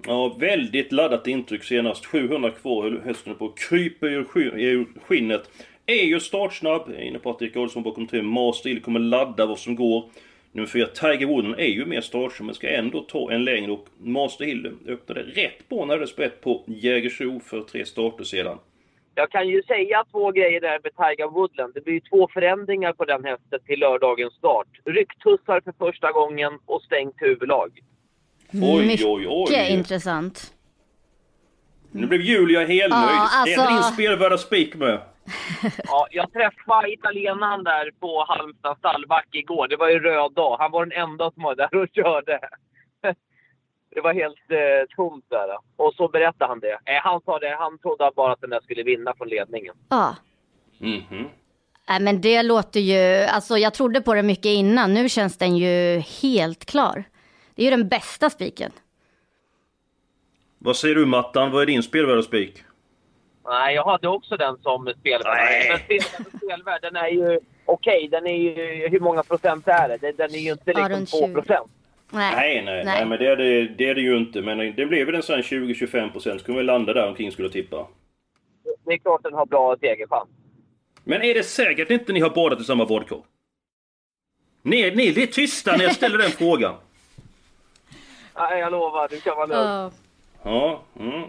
Ja, 0.06 0.36
väldigt 0.38 0.92
laddat 0.92 1.26
intryck 1.26 1.64
senast. 1.64 2.06
700 2.06 2.50
kvar, 2.50 3.02
hästen 3.04 3.34
på 3.34 3.48
kryper 3.48 4.06
ur 4.06 4.86
skinnet. 5.06 5.50
Är 5.86 6.04
ju 6.04 6.20
startsnabb, 6.20 6.82
jag 6.86 6.96
är 6.96 7.02
inne 7.02 7.18
på 7.18 7.30
att 7.30 7.42
Erik 7.42 7.56
Adolfsson 7.56 7.82
bakom 7.82 8.06
tre. 8.06 8.22
Master 8.22 8.80
kommer 8.80 9.00
ladda 9.00 9.46
vad 9.46 9.58
som 9.58 9.76
går. 9.76 10.04
Nummer 10.52 10.68
fyra, 10.68 10.86
Tiger 10.86 11.26
Wooden, 11.26 11.54
är 11.54 11.66
ju 11.66 11.86
mer 11.86 12.00
startsnabb, 12.00 12.46
men 12.46 12.54
ska 12.54 12.68
ändå 12.68 13.00
ta 13.00 13.32
en 13.32 13.44
längre 13.44 13.72
och 13.72 13.86
Master 13.98 14.44
Hill 14.44 14.72
öppnade 14.86 15.22
rätt 15.22 15.68
bra 15.68 15.84
när 15.84 15.98
det 15.98 16.06
sprätt 16.06 16.40
på 16.40 16.64
Jägersro 16.66 17.40
för 17.40 17.60
tre 17.60 17.86
starter 17.86 18.24
sedan. 18.24 18.58
Jag 19.18 19.30
kan 19.30 19.48
ju 19.48 19.62
säga 19.62 20.04
två 20.10 20.30
grejer 20.30 20.60
där 20.60 20.78
med 20.84 20.92
Tiger 20.96 21.30
Woodland. 21.30 21.74
Det 21.74 21.84
blir 21.84 21.94
ju 21.94 22.00
två 22.00 22.28
förändringar 22.32 22.92
på 22.92 23.04
den 23.04 23.24
hästen 23.24 23.58
till 23.66 23.80
lördagens 23.80 24.34
start. 24.34 24.66
Rycktussar 24.84 25.60
för 25.60 25.72
första 25.78 26.12
gången 26.12 26.58
och 26.66 26.82
stängt 26.82 27.14
huvudlag. 27.16 27.70
Oj, 28.52 29.04
oj, 29.04 29.26
oj. 29.28 29.50
Mycket 29.50 29.70
intressant. 29.70 30.54
Nu 31.90 32.06
blev 32.06 32.20
Julia 32.20 32.60
helnöjd. 32.60 32.90
Ja, 32.90 33.28
alltså... 33.32 33.60
Är 33.60 33.66
det 33.66 33.74
din 33.74 33.82
spelvärda 33.82 34.38
spik 34.38 34.74
med? 34.74 35.00
ja, 35.84 36.06
jag 36.10 36.32
träffade 36.32 36.92
italienaren 36.92 37.64
där 37.64 37.90
på 38.00 38.24
Halmstad 38.28 38.78
stallback 38.78 39.28
igår. 39.32 39.68
Det 39.68 39.76
var 39.76 39.88
ju 39.88 39.98
röd 39.98 40.32
dag. 40.32 40.56
Han 40.58 40.70
var 40.70 40.86
den 40.86 40.98
enda 41.02 41.30
som 41.30 41.42
var 41.42 41.54
där 41.54 41.74
och 41.76 41.88
körde. 41.94 42.40
Det 43.96 44.02
var 44.02 44.14
helt 44.14 44.50
eh, 44.50 44.96
tomt 44.96 45.25
där. 45.28 45.48
Och 45.76 45.94
så 45.94 46.08
berättade 46.08 46.49
han 46.49 46.61
det. 46.61 46.73
Eh, 46.73 47.00
han 47.02 47.20
sa 47.25 47.38
det, 47.38 47.56
han 47.59 47.78
trodde 47.78 48.11
bara 48.16 48.32
att 48.32 48.40
den 48.40 48.50
där 48.50 48.61
skulle 48.61 48.82
vinna 48.82 49.14
från 49.18 49.28
ledningen. 49.28 49.75
Ja. 49.88 50.16
Mm 50.80 51.00
-hmm. 51.00 51.28
Nej 51.88 52.00
men 52.00 52.20
det 52.20 52.42
låter 52.42 52.80
ju, 52.80 53.25
alltså 53.25 53.59
jag 53.59 53.75
trodde 53.75 54.00
på 54.00 54.14
det 54.14 54.23
mycket 54.23 54.47
innan. 54.47 54.94
Nu 54.94 55.09
känns 55.09 55.38
den 55.38 55.56
ju 55.56 55.99
helt 56.23 56.64
klar. 56.64 57.04
Det 57.54 57.62
är 57.62 57.64
ju 57.64 57.70
den 57.70 57.88
bästa 57.88 58.30
spiken. 58.30 58.73
Vad 60.59 60.76
säger 60.76 60.94
du 60.94 61.06
Mattan? 61.06 61.50
Vad 61.50 61.62
är 61.62 61.66
din 61.66 61.82
spelvärda 61.82 62.23
spik? 62.23 62.64
Nej, 63.44 63.75
jag 63.75 63.85
hade 63.85 64.09
också 64.09 64.37
den 64.37 64.56
som 64.62 64.92
spelvärd. 65.00 65.68
Men 65.68 65.78
spelvärd 65.78 66.26
spelvärd, 66.42 66.82
den 66.82 66.97
är 66.97 67.09
ju 67.09 67.40
okej. 67.64 67.97
Okay, 67.97 68.09
den 68.09 68.26
är 68.26 68.37
ju... 68.37 68.88
Hur 68.88 69.00
många 69.00 69.23
procent 69.23 69.68
är 69.68 69.88
det? 69.88 70.12
Den 70.12 70.35
är 70.35 70.38
ju 70.38 70.52
inte 70.52 70.73
liksom 70.73 71.20
ja, 71.20 71.26
2 71.26 71.35
procent. 71.35 71.70
Nej. 72.10 72.34
Nej, 72.34 72.64
nej, 72.64 72.84
nej, 72.84 73.06
men 73.06 73.18
det 73.18 73.26
är 73.26 73.36
det, 73.36 73.68
det 73.68 73.88
är 73.88 73.94
det 73.94 74.00
ju 74.00 74.16
inte. 74.16 74.42
Men 74.42 74.58
det 74.76 74.86
blev 74.86 75.06
väl 75.06 75.14
en 75.14 75.22
sån 75.22 75.40
20-25 75.40 76.12
procent. 76.12 76.40
Skulle 76.40 76.58
vi 76.58 76.64
landa 76.64 76.92
där 76.92 77.08
omkring 77.08 77.32
skulle 77.32 77.50
tippa. 77.50 77.86
Det 78.86 78.92
är 78.92 78.98
klart 78.98 79.22
den 79.22 79.34
har 79.34 79.46
bra 79.46 79.76
segerchans. 79.80 80.28
Men 81.04 81.22
är 81.22 81.34
det 81.34 81.42
säkert 81.42 81.90
inte 81.90 82.12
ni 82.12 82.20
har 82.20 82.30
badat 82.30 82.60
i 82.60 82.64
samma 82.64 82.86
badkar? 82.86 83.18
Ni, 84.62 84.90
ni 84.90 85.08
är 85.08 85.12
lite 85.12 85.32
tysta 85.32 85.76
när 85.76 85.84
jag 85.84 85.94
ställer 85.94 86.18
den 86.18 86.30
frågan. 86.30 86.75
Nej, 88.38 88.58
jag 88.58 88.72
lovar. 88.72 89.08
Du 89.08 89.20
kan 89.20 89.36
vara 89.36 89.46
lugn. 89.46 89.92
Ja, 90.42 90.82
mm. 91.00 91.22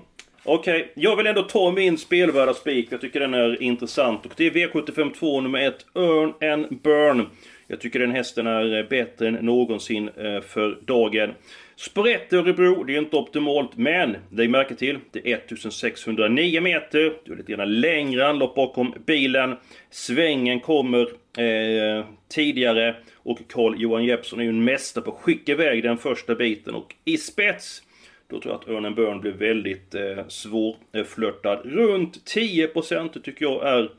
Okej, 0.44 0.82
okay. 0.82 0.94
jag 0.96 1.16
vill 1.16 1.28
ändå 1.28 1.44
ta 1.44 1.72
min 1.72 1.98
spelvärda 1.98 2.54
spik. 2.54 2.88
Jag 2.92 3.02
tycker 3.02 3.20
den 3.20 3.34
är 3.34 3.62
intressant. 3.62 4.26
Och 4.26 4.32
det 4.36 4.48
är 4.48 4.52
V75 4.52 5.14
2 5.14 5.42
nummer 5.42 5.68
1, 5.68 5.86
Earn 5.96 6.54
and 6.54 6.82
Burn. 6.82 7.30
Jag 7.68 7.80
tycker 7.80 8.00
den 8.00 8.12
hästen 8.12 8.48
är 8.48 8.78
eh, 8.78 8.88
bättre 8.90 9.28
än 9.28 9.34
någonsin 9.34 10.10
eh, 10.18 10.42
för 10.42 10.80
dagen. 10.86 11.34
Sprätt 11.76 12.34
Örebro, 12.34 12.84
det 12.84 12.96
är 12.96 13.00
inte 13.00 13.16
optimalt, 13.16 13.78
men 13.78 14.18
lägg 14.32 14.50
märke 14.50 14.76
till, 14.76 15.00
det 15.12 15.32
är 15.32 15.36
1609 15.36 16.62
meter. 16.62 17.14
Du 17.26 17.34
är 17.34 17.38
lite 17.38 17.52
grann 17.52 17.80
längre 17.80 18.28
anlopp 18.28 18.56
bakom 18.56 18.94
bilen. 19.06 19.56
Svängen 19.90 20.60
kommer 20.60 21.02
eh, 21.38 22.06
tidigare 22.30 22.96
och 23.16 23.40
Carl-Johan 23.48 24.06
Jeppsson 24.06 24.40
är 24.40 24.44
ju 24.44 24.50
en 24.50 24.64
mästare 24.64 25.04
på 25.04 25.12
att 25.12 25.18
skicka 25.18 25.52
iväg 25.52 25.84
den 25.84 25.98
första 25.98 26.36
biten. 26.36 26.76
Och 26.76 26.96
i 27.06 27.18
spets 27.18 27.84
då 28.30 28.40
tror 28.40 28.54
jag 28.54 28.62
att 28.62 28.70
Örnen 28.70 28.96
Börn 28.96 29.22
blir 29.22 29.32
väldigt 29.32 29.96
eh, 29.96 30.28
svårflörtad. 30.28 31.62
Runt 31.66 32.34
10% 32.36 33.22
tycker 33.22 33.46
jag 33.46 33.68
är 33.68 33.90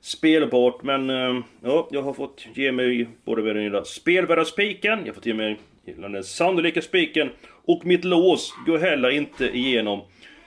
spelbart. 0.00 0.82
Men 0.82 1.10
eh, 1.10 1.42
ja, 1.64 1.88
jag 1.90 2.02
har 2.02 2.12
fått 2.12 2.46
ge 2.54 2.72
mig 2.72 3.08
både 3.24 3.42
med 3.42 3.56
den 3.56 3.64
lilla 3.64 3.84
spelvärda 3.84 4.44
spiken, 4.44 4.98
jag 4.98 5.06
har 5.06 5.12
fått 5.12 5.26
ge 5.26 5.34
mig 5.34 5.58
den 5.96 6.24
sannolika 6.24 6.82
spiken 6.82 7.30
och 7.64 7.86
mitt 7.86 8.04
lås 8.04 8.54
går 8.66 8.78
heller 8.78 9.10
inte 9.10 9.44
igenom. 9.56 10.00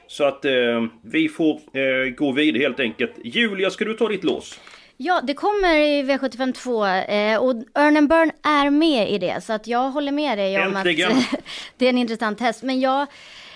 Så 0.08 0.24
att 0.24 0.46
eh, 0.46 0.84
vi 1.02 1.30
får 1.30 1.54
eh, 1.54 2.10
gå 2.16 2.32
vidare 2.32 2.62
helt 2.62 2.80
enkelt. 2.80 3.14
Julia, 3.24 3.70
ska 3.70 3.86
du 3.86 3.94
ta 3.94 4.08
ditt 4.08 4.24
lås? 4.24 4.60
Ja, 4.98 5.22
det 5.24 5.34
kommer 5.34 5.76
i 5.76 6.04
V75 6.04 6.54
2 6.54 6.86
eh, 6.86 7.38
och 7.38 7.56
Earn 7.76 8.08
Burn 8.08 8.32
är 8.44 8.70
med 8.70 9.12
i 9.12 9.18
det. 9.18 9.42
Så 9.44 9.54
att 9.54 9.68
jag 9.68 9.92
håller 9.92 10.12
med 10.12 10.38
dig 10.38 10.66
om 10.66 10.76
Äntligen. 10.76 11.12
att 11.12 11.40
det 11.78 11.86
är 11.86 11.90
en 11.90 11.98
intressant 11.98 12.40
häst. 12.40 12.64
Men 12.64 12.80
jag, 12.80 13.08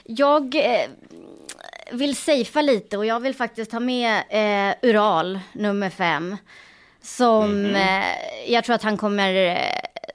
jag 0.03 0.55
eh, 0.55 0.89
vill 1.91 2.15
safea 2.15 2.61
lite 2.61 2.97
och 2.97 3.05
jag 3.05 3.19
vill 3.19 3.35
faktiskt 3.35 3.71
ha 3.71 3.79
med 3.79 4.23
eh, 4.29 4.89
Ural, 4.89 5.39
nummer 5.53 5.89
5. 5.89 6.37
Som 7.01 7.65
mm 7.65 7.75
-hmm. 7.75 8.03
jag 8.47 8.63
tror 8.63 8.75
att 8.75 8.83
han 8.83 8.97
kommer 8.97 9.33
eh, 9.33 9.57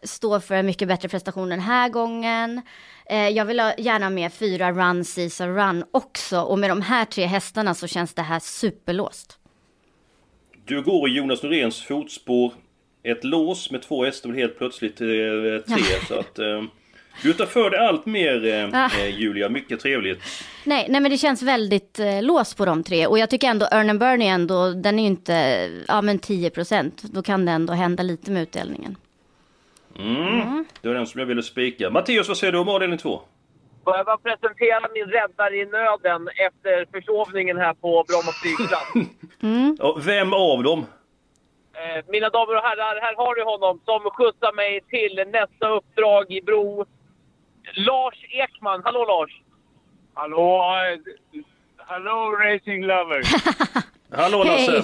stå 0.02 0.41
för 0.41 0.55
en 0.55 0.67
mycket 0.67 0.88
bättre 0.88 1.09
prestation 1.09 1.49
den 1.49 1.61
här 1.61 1.88
gången. 1.88 2.62
Eh, 3.07 3.29
jag 3.29 3.45
vill 3.45 3.61
ha, 3.61 3.73
gärna 3.79 4.11
med 4.11 4.33
fyra 4.33 4.73
Run 4.73 5.05
Caesar 5.05 5.49
Run 5.49 5.85
också 5.91 6.41
och 6.41 6.59
med 6.59 6.71
de 6.71 6.83
här 6.83 7.05
tre 7.05 7.26
hästarna 7.26 7.75
så 7.75 7.87
känns 7.87 8.14
det 8.14 8.23
här 8.23 8.38
superlåst. 8.38 9.38
Du 10.64 10.83
går 10.83 11.09
i 11.09 11.12
Jonas 11.12 11.43
Noréns 11.43 11.83
fotspår. 11.83 12.52
Ett 13.02 13.25
lås 13.25 13.71
med 13.71 13.83
två 13.83 14.05
hästar 14.05 14.31
och 14.31 14.37
helt 14.37 14.59
plötsligt 14.59 15.00
eh, 15.00 15.07
tre. 15.67 15.83
så 16.09 16.19
att, 16.19 16.38
eh, 16.38 16.62
du 17.23 17.33
tar 17.33 17.47
för 17.47 17.71
dig 17.71 17.81
allt 17.81 18.07
mer 18.07 18.47
eh, 18.47 18.69
ah. 18.73 18.99
eh, 18.99 19.19
Julia, 19.19 19.49
mycket 19.49 19.81
trevligt. 19.81 20.23
Nej, 20.64 20.87
nej 20.88 21.00
men 21.00 21.11
det 21.11 21.19
känns 21.19 21.42
väldigt 21.42 21.99
eh, 21.99 22.23
låst 22.23 22.57
på 22.57 22.64
de 22.64 22.83
tre 22.83 23.07
och 23.07 23.19
jag 23.19 23.31
tycker 23.31 23.49
ändå 23.49 23.66
Earn 23.73 23.90
and 23.90 24.00
Burn 24.00 24.23
är 24.23 24.33
ändå, 24.33 24.71
den 24.71 24.99
är 24.99 25.02
ju 25.02 25.09
inte, 25.09 25.69
ja 25.88 26.02
men 26.02 26.19
10 26.19 26.50
procent. 26.50 27.02
Då 27.02 27.23
kan 27.23 27.47
det 27.47 27.52
ändå 27.52 27.73
hända 27.73 28.02
lite 28.02 28.31
med 28.31 28.42
utdelningen. 28.42 28.97
Mm. 29.99 30.16
mm. 30.16 30.64
Det 30.81 30.88
var 30.88 30.95
den 30.95 31.07
som 31.07 31.19
jag 31.19 31.26
ville 31.26 31.42
spika. 31.42 31.90
Mattias, 31.90 32.28
vad 32.28 32.37
säger 32.37 32.52
du 32.52 32.59
om 32.59 32.69
avdelning 32.69 32.99
två? 32.99 33.21
Får 33.85 33.97
jag 33.97 34.07
bara 34.07 34.19
presentera 34.19 34.88
min 34.95 35.04
räddare 35.04 35.57
i 35.57 35.64
nöden 35.66 36.28
efter 36.28 36.87
försovningen 36.92 37.57
här 37.57 37.75
på 37.75 38.04
Bromma 38.09 38.33
flygplats? 38.42 38.92
mm. 39.42 39.76
vem 40.07 40.33
av 40.33 40.62
dem? 40.62 40.87
Eh, 41.75 42.04
mina 42.09 42.28
damer 42.28 42.57
och 42.57 42.62
herrar, 42.62 43.00
här 43.00 43.14
har 43.16 43.37
ni 43.37 43.42
honom 43.42 43.81
som 43.85 44.11
skjutsar 44.11 44.52
mig 44.52 44.81
till 44.88 45.14
nästa 45.33 45.69
uppdrag 45.69 46.33
i 46.33 46.42
Bro. 46.42 46.87
Lars 47.75 48.25
Ekman. 48.31 48.83
Hallå 48.85 49.04
Lars! 49.04 49.40
Hallå! 50.14 50.62
Hallå 51.76 52.37
Racing 52.45 52.87
Lovers! 52.87 53.26
Hallå 54.11 54.45
Lasse! 54.45 54.73
Hey. 54.73 54.83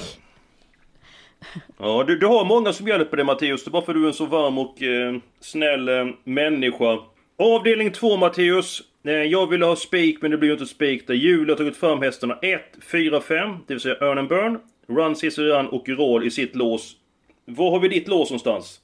Ja, 1.78 2.04
du, 2.06 2.18
du 2.18 2.26
har 2.26 2.44
många 2.44 2.73
som 2.73 2.88
hjälper 2.88 3.16
dig 3.16 3.26
Matteus. 3.26 3.64
Det 3.64 3.68
är 3.68 3.73
bara 3.73 3.85
för 3.85 3.92
att 3.92 3.97
du 3.97 4.04
är 4.04 4.08
en 4.08 4.14
så 4.14 4.26
varm 4.26 4.58
och 4.58 4.82
eh, 4.82 5.16
snäll 5.40 5.88
eh, 5.88 6.06
människa. 6.25 6.99
Avdelning 7.38 7.92
2 7.92 8.16
Matteus. 8.16 8.82
Eh, 9.04 9.12
jag 9.12 9.47
ville 9.47 9.66
ha 9.66 9.76
spik 9.76 10.23
men 10.23 10.30
det 10.30 10.37
blir 10.37 10.49
ju 10.49 10.52
inte 10.52 10.66
spik 10.66 11.06
där. 11.06 11.14
Julia 11.14 11.52
har 11.52 11.56
tagit 11.56 11.76
fram 11.76 12.02
hästarna 12.02 12.38
1, 12.42 12.62
4, 12.92 13.20
5. 13.20 13.56
Det 13.66 13.75
vill 13.75 13.80
säga 13.80 13.97
Earn 14.00 14.18
and 14.18 14.28
Burn, 14.28 14.58
Run 14.88 15.16
Ciceran 15.16 15.68
och 15.68 15.88
Roll 15.88 16.26
i 16.26 16.30
sitt 16.30 16.56
lås. 16.56 16.97
Var 17.44 17.70
har 17.70 17.80
vi 17.80 17.88
ditt 17.88 18.08
lås 18.08 18.30
någonstans? 18.30 18.80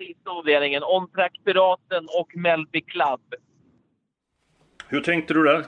Sista 0.00 0.30
avdelningen. 0.30 0.82
Track 1.14 1.32
Piraten 1.44 2.08
och 2.20 2.36
Melby 2.36 2.80
Club. 2.80 3.20
Hur 4.88 5.00
tänkte 5.00 5.34
du 5.34 5.42
där? 5.42 5.64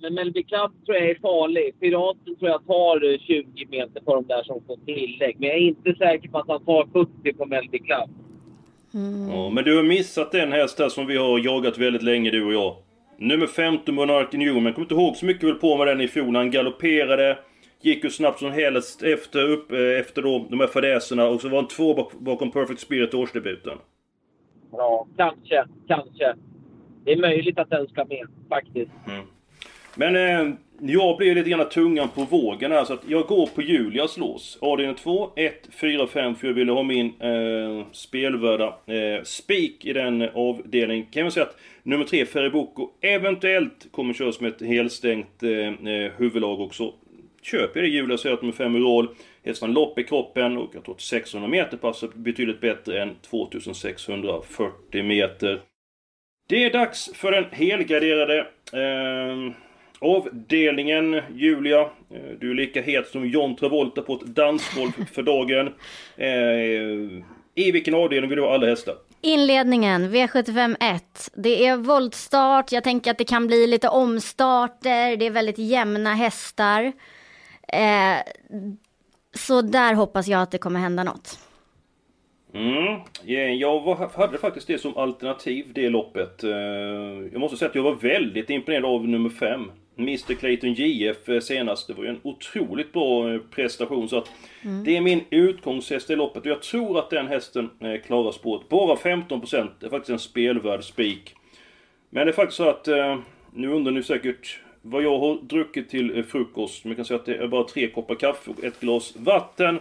Men 0.00 0.14
Melby 0.14 0.42
Club 0.42 0.70
tror 0.86 0.96
jag 0.96 1.10
är 1.10 1.14
farlig. 1.14 1.80
Piraten 1.80 2.36
tror 2.36 2.50
jag 2.50 2.66
tar 2.66 3.18
20 3.18 3.66
meter 3.66 4.00
på 4.00 4.14
de 4.14 4.26
där 4.26 4.42
som 4.42 4.64
får 4.66 4.76
tillägg. 4.76 5.36
Men 5.38 5.48
jag 5.48 5.58
är 5.58 5.60
inte 5.60 5.94
säker 5.94 6.28
på 6.28 6.38
att 6.38 6.48
han 6.48 6.64
tar 6.64 6.88
40 6.92 7.32
på 7.32 7.46
Melby 7.46 7.78
Club. 7.78 8.10
Mm. 8.94 9.30
Ja, 9.30 9.50
men 9.50 9.64
du 9.64 9.76
har 9.76 9.82
missat 9.82 10.34
en 10.34 10.52
häst 10.52 10.78
här 10.78 10.88
som 10.88 11.06
vi 11.06 11.16
har 11.16 11.38
jagat 11.38 11.78
väldigt 11.78 12.02
länge 12.02 12.30
du 12.30 12.44
och 12.44 12.52
jag. 12.52 12.76
Nummer 13.18 13.46
15 13.46 13.94
Monarch 13.94 14.32
Newman. 14.32 14.72
Kommer 14.72 14.84
inte 14.84 14.94
ihåg 14.94 15.16
så 15.16 15.26
mycket 15.26 15.44
väl 15.44 15.54
på 15.54 15.76
med 15.76 15.86
den 15.86 16.00
i 16.00 16.08
fjol. 16.08 16.36
Han 16.36 16.50
galopperade. 16.50 17.38
Gick 17.82 18.04
ju 18.04 18.10
snabbt 18.10 18.38
som 18.38 18.52
helst 18.52 19.02
efter, 19.02 19.48
upp, 19.48 19.72
eh, 19.72 20.00
efter 20.00 20.22
då, 20.22 20.46
de 20.50 20.60
här 20.60 20.66
fadäserna 20.66 21.26
och 21.26 21.40
så 21.40 21.48
var 21.48 21.56
han 21.56 21.68
två 21.68 22.10
bakom 22.18 22.50
Perfect 22.50 22.80
Spirit 22.80 23.14
årsdebuten. 23.14 23.78
Ja, 24.72 25.06
kanske, 25.16 25.64
kanske. 25.88 26.34
Det 27.04 27.12
är 27.12 27.20
möjligt 27.20 27.58
att 27.58 27.70
den 27.70 27.86
ska 27.86 28.04
med, 28.04 28.26
faktiskt. 28.48 28.90
Mm. 29.06 29.24
Men 29.94 30.16
eh, 30.16 30.54
jag 30.80 31.16
blir 31.16 31.34
lite 31.34 31.50
grann 31.50 31.68
tungan 31.68 32.08
på 32.08 32.24
vågen 32.24 32.72
här 32.72 32.84
så 32.84 32.92
att 32.92 33.08
jag 33.08 33.26
går 33.26 33.46
på 33.46 33.62
Julias 33.62 34.18
lås. 34.18 34.58
Avdelning 34.60 34.96
2, 34.96 35.30
1, 35.36 35.68
4, 35.80 36.06
5 36.06 36.34
för 36.34 36.46
jag 36.46 36.54
ville 36.54 36.72
ha 36.72 36.82
min 36.82 37.06
eh, 37.20 37.86
spelvärda 37.92 38.66
eh, 38.86 39.22
spik 39.22 39.84
i 39.84 39.92
den 39.92 40.28
avdelningen. 40.34 41.06
Kan 41.06 41.22
man 41.22 41.32
säga 41.32 41.46
att 41.46 41.56
nummer 41.82 42.04
3, 42.04 42.26
Ferribocco, 42.26 42.90
eventuellt 43.00 43.88
kommer 43.90 44.14
köras 44.14 44.40
med 44.40 44.52
ett 44.52 44.62
helstängt 44.62 45.42
eh, 45.42 45.94
eh 45.94 46.12
huvudlag 46.16 46.60
också. 46.60 46.92
Köper 47.42 47.80
jag 47.80 47.90
det 47.90 47.94
Julia 47.94 48.18
säger 48.18 48.34
att 48.34 48.42
nummer 48.42 48.54
5 48.54 48.76
Ural 48.76 49.08
Hästen 49.44 49.72
lopp 49.72 49.98
i 49.98 50.04
kroppen 50.04 50.58
och 50.58 50.70
jag 50.74 50.84
tror 50.84 50.94
att 50.94 51.00
600 51.00 51.48
meter 51.48 51.76
passar 51.76 52.08
betydligt 52.14 52.60
bättre 52.60 53.02
än 53.02 53.16
2640 53.30 55.02
meter. 55.04 55.60
Det 56.48 56.64
är 56.64 56.70
dags 56.70 57.10
för 57.14 57.32
den 57.32 57.44
helgarderade 57.50 58.38
eh, 58.72 59.54
Avdelningen, 59.98 61.20
Julia. 61.34 61.80
Eh, 61.80 62.38
du 62.40 62.50
är 62.50 62.54
lika 62.54 62.82
het 62.82 63.08
som 63.08 63.28
John 63.28 63.56
Travolta 63.56 64.02
på 64.02 64.14
ett 64.14 64.26
dansgolv 64.26 64.90
för 65.12 65.22
dagen. 65.22 65.66
Eh, 66.16 67.24
I 67.54 67.70
vilken 67.72 67.94
avdelning 67.94 68.30
vill 68.30 68.36
du 68.36 68.42
ha 68.42 68.54
alla 68.54 68.66
hästar? 68.66 68.94
Inledningen, 69.20 70.14
V75 70.14 70.76
1. 70.80 71.30
Det 71.34 71.66
är 71.66 71.76
voltstart, 71.76 72.72
jag 72.72 72.84
tänker 72.84 73.10
att 73.10 73.18
det 73.18 73.24
kan 73.24 73.46
bli 73.46 73.66
lite 73.66 73.88
omstarter, 73.88 75.16
det 75.16 75.26
är 75.26 75.30
väldigt 75.30 75.58
jämna 75.58 76.14
hästar. 76.14 76.92
Eh, 77.68 78.18
så 79.34 79.62
där 79.62 79.94
hoppas 79.94 80.28
jag 80.28 80.42
att 80.42 80.50
det 80.50 80.58
kommer 80.58 80.80
hända 80.80 81.04
något. 81.04 81.38
Mm. 82.54 83.00
Jag 83.58 83.94
hade 84.14 84.38
faktiskt 84.38 84.66
det 84.66 84.78
som 84.78 84.96
alternativ, 84.96 85.66
det 85.74 85.88
loppet. 85.88 86.42
Jag 87.32 87.40
måste 87.40 87.56
säga 87.56 87.68
att 87.68 87.74
jag 87.74 87.82
var 87.82 87.94
väldigt 87.94 88.50
imponerad 88.50 88.84
av 88.84 89.08
nummer 89.08 89.30
5. 89.30 89.70
Mr 89.98 90.34
Clayton 90.34 90.72
JF 90.72 91.28
eh, 91.28 91.40
senast. 91.40 91.86
Det 91.86 91.94
var 91.94 92.04
ju 92.04 92.10
en 92.10 92.20
otroligt 92.22 92.92
bra 92.92 93.34
eh, 93.34 93.40
prestation. 93.40 94.08
Så 94.08 94.18
att 94.18 94.30
mm. 94.62 94.84
Det 94.84 94.96
är 94.96 95.00
min 95.00 95.24
utgångshäst 95.30 96.10
i 96.10 96.16
loppet 96.16 96.42
och 96.42 96.46
jag 96.46 96.62
tror 96.62 96.98
att 96.98 97.10
den 97.10 97.28
hästen 97.28 97.70
eh, 97.80 98.00
klarar 98.00 98.32
spåret. 98.32 98.68
Bara 98.68 98.96
15% 98.96 99.84
är 99.84 99.88
faktiskt 99.88 100.10
en 100.10 100.18
spelvärd 100.18 100.84
spik. 100.84 101.34
Men 102.10 102.26
det 102.26 102.30
är 102.30 102.34
faktiskt 102.34 102.56
så 102.56 102.68
att, 102.68 102.88
nu 103.52 103.72
undrar 103.72 103.92
ni 103.92 104.02
säkert 104.02 104.60
vad 104.82 105.02
jag 105.02 105.18
har 105.18 105.38
druckit 105.42 105.90
till 105.90 106.18
eh, 106.18 106.24
frukost. 106.24 106.84
Man 106.84 106.94
kan 106.94 107.04
säga 107.04 107.20
att 107.20 107.26
det 107.26 107.36
är 107.36 107.48
bara 107.48 107.64
tre 107.64 107.90
koppar 107.90 108.14
kaffe 108.14 108.50
och 108.50 108.64
ett 108.64 108.80
glas 108.80 109.14
vatten. 109.16 109.78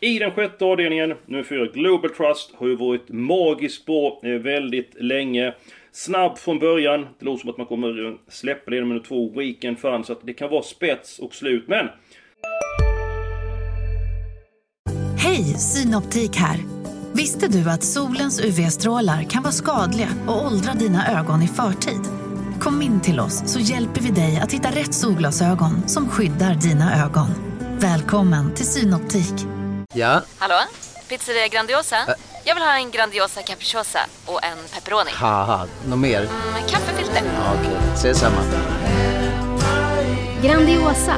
I 0.00 0.18
den 0.18 0.30
sjätte 0.30 0.64
avdelningen, 0.64 1.14
nummer 1.26 1.44
fyra, 1.44 1.66
Global 1.66 2.10
Trust, 2.10 2.54
har 2.54 2.66
ju 2.66 2.76
varit 2.76 3.08
magiskt 3.08 3.86
bra 3.86 4.20
eh, 4.22 4.30
väldigt 4.30 4.94
länge. 5.00 5.54
Snabb 5.92 6.38
från 6.38 6.58
början. 6.58 7.06
Det 7.18 7.24
låter 7.24 7.40
som 7.40 7.50
att 7.50 7.58
man 7.58 7.66
kommer 7.66 8.16
släppa 8.28 8.70
det 8.70 8.78
inom 8.78 9.00
två 9.00 9.30
weekend 9.30 9.78
fan, 9.78 10.04
Så 10.04 10.12
att 10.12 10.26
det 10.26 10.32
kan 10.32 10.50
vara 10.50 10.62
spets 10.62 11.18
och 11.18 11.34
slut. 11.34 11.64
Men... 11.66 11.88
Hej, 15.18 15.44
Synoptik 15.44 16.36
här. 16.36 16.58
Visste 17.14 17.48
du 17.48 17.70
att 17.70 17.82
solens 17.82 18.44
UV-strålar 18.44 19.22
kan 19.22 19.42
vara 19.42 19.52
skadliga 19.52 20.08
och 20.28 20.46
åldra 20.46 20.72
dina 20.72 21.20
ögon 21.20 21.42
i 21.42 21.48
förtid? 21.48 22.21
Kom 22.62 22.82
in 22.82 23.00
till 23.00 23.20
oss 23.20 23.52
så 23.52 23.58
hjälper 23.58 24.00
vi 24.00 24.10
dig 24.10 24.40
att 24.42 24.52
hitta 24.52 24.68
rätt 24.68 24.94
solglasögon 24.94 25.88
som 25.88 26.08
skyddar 26.08 26.54
dina 26.54 27.04
ögon. 27.04 27.28
Välkommen 27.80 28.54
till 28.54 28.66
Synoptik. 28.66 29.34
Ja? 29.94 30.22
Hallå? 30.38 30.54
Pizzeria 31.08 31.48
Grandiosa? 31.48 31.96
Ä 31.96 32.14
Jag 32.44 32.54
vill 32.54 32.64
ha 32.64 32.76
en 32.76 32.90
Grandiosa 32.90 33.42
capriciosa 33.42 33.98
och 34.26 34.44
en 34.44 34.58
pepperoni. 34.74 35.10
något 35.88 35.98
mer? 35.98 36.20
Mm, 36.20 36.68
kaffefilter. 36.68 37.22
Ja, 37.24 37.54
Okej, 37.60 37.76
okay. 37.76 37.94
ses 37.94 38.18
samma. 38.18 38.42
Grandiosa, 40.42 41.16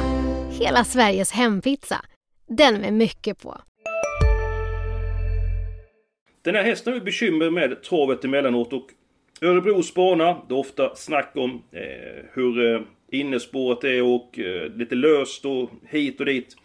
hela 0.51 0.85
Sveriges 0.85 1.33
hempizza. 1.33 2.05
Den 2.49 2.81
med 2.81 2.93
mycket 2.93 3.43
på. 3.43 3.61
Den 6.45 6.55
här 6.55 6.63
hästen 6.63 6.93
har 6.93 7.01
vi 7.01 7.05
bekymmer 7.05 7.51
med 7.51 7.83
travet 7.83 8.25
emellanåt 8.25 8.73
och 8.73 8.87
Örebros 9.41 9.95
bana, 9.95 10.37
det 10.49 10.55
är 10.55 10.59
ofta 10.59 10.95
snack 10.95 11.31
om 11.35 11.63
eh, 11.73 12.25
hur 12.33 12.75
eh, 12.75 12.81
innespåret 13.11 13.85
är 13.85 14.03
och 14.03 14.39
eh, 14.39 14.77
lite 14.77 14.95
löst 14.95 15.45
och 15.45 15.71
hit 15.89 16.21
och 16.21 16.27
dit. 16.27 16.57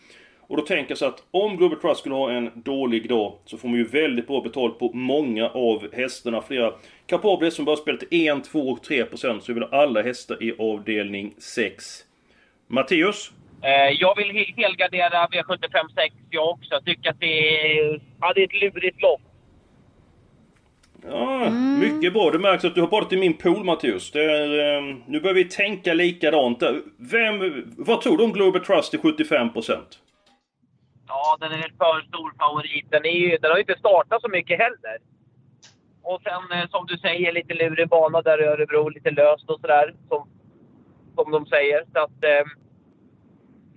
Och 0.41 0.57
då 0.57 0.63
tänker 0.63 0.91
jag 0.91 0.97
så 0.97 1.05
att 1.05 1.23
om 1.31 1.57
Global 1.57 1.79
Trust 1.79 1.99
skulle 1.99 2.15
ha 2.15 2.31
en 2.31 2.51
dålig 2.55 3.09
dag 3.09 3.33
så 3.45 3.57
får 3.57 3.67
man 3.67 3.77
ju 3.77 3.83
väldigt 3.83 4.27
bra 4.27 4.41
betalt 4.41 4.79
på 4.79 4.93
många 4.93 5.49
av 5.49 5.93
hästarna. 5.93 6.41
Flera 6.41 6.73
kapabla 7.07 7.51
som 7.51 7.65
bara 7.65 7.75
spelar 7.75 7.99
till 7.99 8.27
1, 8.27 8.43
2 8.43 8.59
och 8.59 8.83
3 8.83 9.05
procent. 9.05 9.43
Så 9.43 9.51
jag 9.51 9.53
vill 9.53 9.63
ha 9.63 9.81
alla 9.81 10.01
hästar 10.01 10.43
i 10.43 10.55
avdelning 10.59 11.33
6. 11.37 11.85
Matteus, 12.67 13.31
Eh, 13.61 13.91
jag 13.99 14.15
vill 14.15 14.45
helgardera 14.57 15.27
V756 15.27 16.11
jag 16.29 16.49
också. 16.49 16.73
Jag 16.73 16.85
tycker 16.85 17.09
att 17.09 17.19
det 17.19 17.69
är, 17.79 18.01
ja, 18.21 18.33
det 18.35 18.41
är 18.41 18.45
ett 18.45 18.61
lurigt 18.61 19.01
lopp. 19.01 19.21
Ja, 21.03 21.45
mm. 21.45 21.79
mycket 21.79 22.13
bra. 22.13 22.31
Det 22.31 22.39
märks 22.39 22.65
att 22.65 22.75
du 22.75 22.81
har 22.81 22.87
badat 22.87 23.13
i 23.13 23.17
min 23.17 23.37
pool 23.37 23.63
Mattias. 23.63 24.15
Är, 24.15 24.77
um, 24.77 25.03
nu 25.07 25.19
börjar 25.19 25.35
vi 25.35 25.45
tänka 25.45 25.93
likadant. 25.93 26.63
Vem, 26.97 27.63
vad 27.77 28.01
tror 28.01 28.17
du 28.17 28.23
om 28.23 28.33
Global 28.33 28.65
Trust 28.65 28.91
till 28.91 28.99
75%? 28.99 29.77
Ja, 31.07 31.37
den 31.39 31.51
är 31.51 31.55
en 31.55 31.77
för 31.77 32.07
stor 32.07 32.33
favorit. 32.39 32.85
Den, 32.89 33.05
är 33.05 33.09
ju, 33.09 33.37
den 33.37 33.51
har 33.51 33.57
ju 33.57 33.61
inte 33.61 33.79
startat 33.79 34.21
så 34.21 34.29
mycket 34.29 34.59
heller. 34.59 34.97
Och 36.03 36.21
sen 36.21 36.59
eh, 36.59 36.69
som 36.69 36.85
du 36.85 36.97
säger, 36.97 37.31
lite 37.31 37.53
lurig 37.53 37.89
bana 37.89 38.21
där 38.21 38.41
i 38.43 38.45
Örebro. 38.45 38.89
Lite 38.89 39.11
löst 39.11 39.49
och 39.49 39.59
sådär. 39.59 39.95
Som, 40.09 40.29
som 41.15 41.31
de 41.31 41.45
säger. 41.45 41.83
Så 41.93 41.99
att... 41.99 42.23
Eh, 42.23 42.45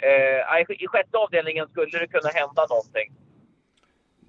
eh, 0.08 0.82
I 0.82 0.86
sjätte 0.86 1.18
avdelningen 1.18 1.68
skulle 1.68 1.98
det 1.98 2.06
kunna 2.06 2.28
hända 2.28 2.66
någonting. 2.70 3.21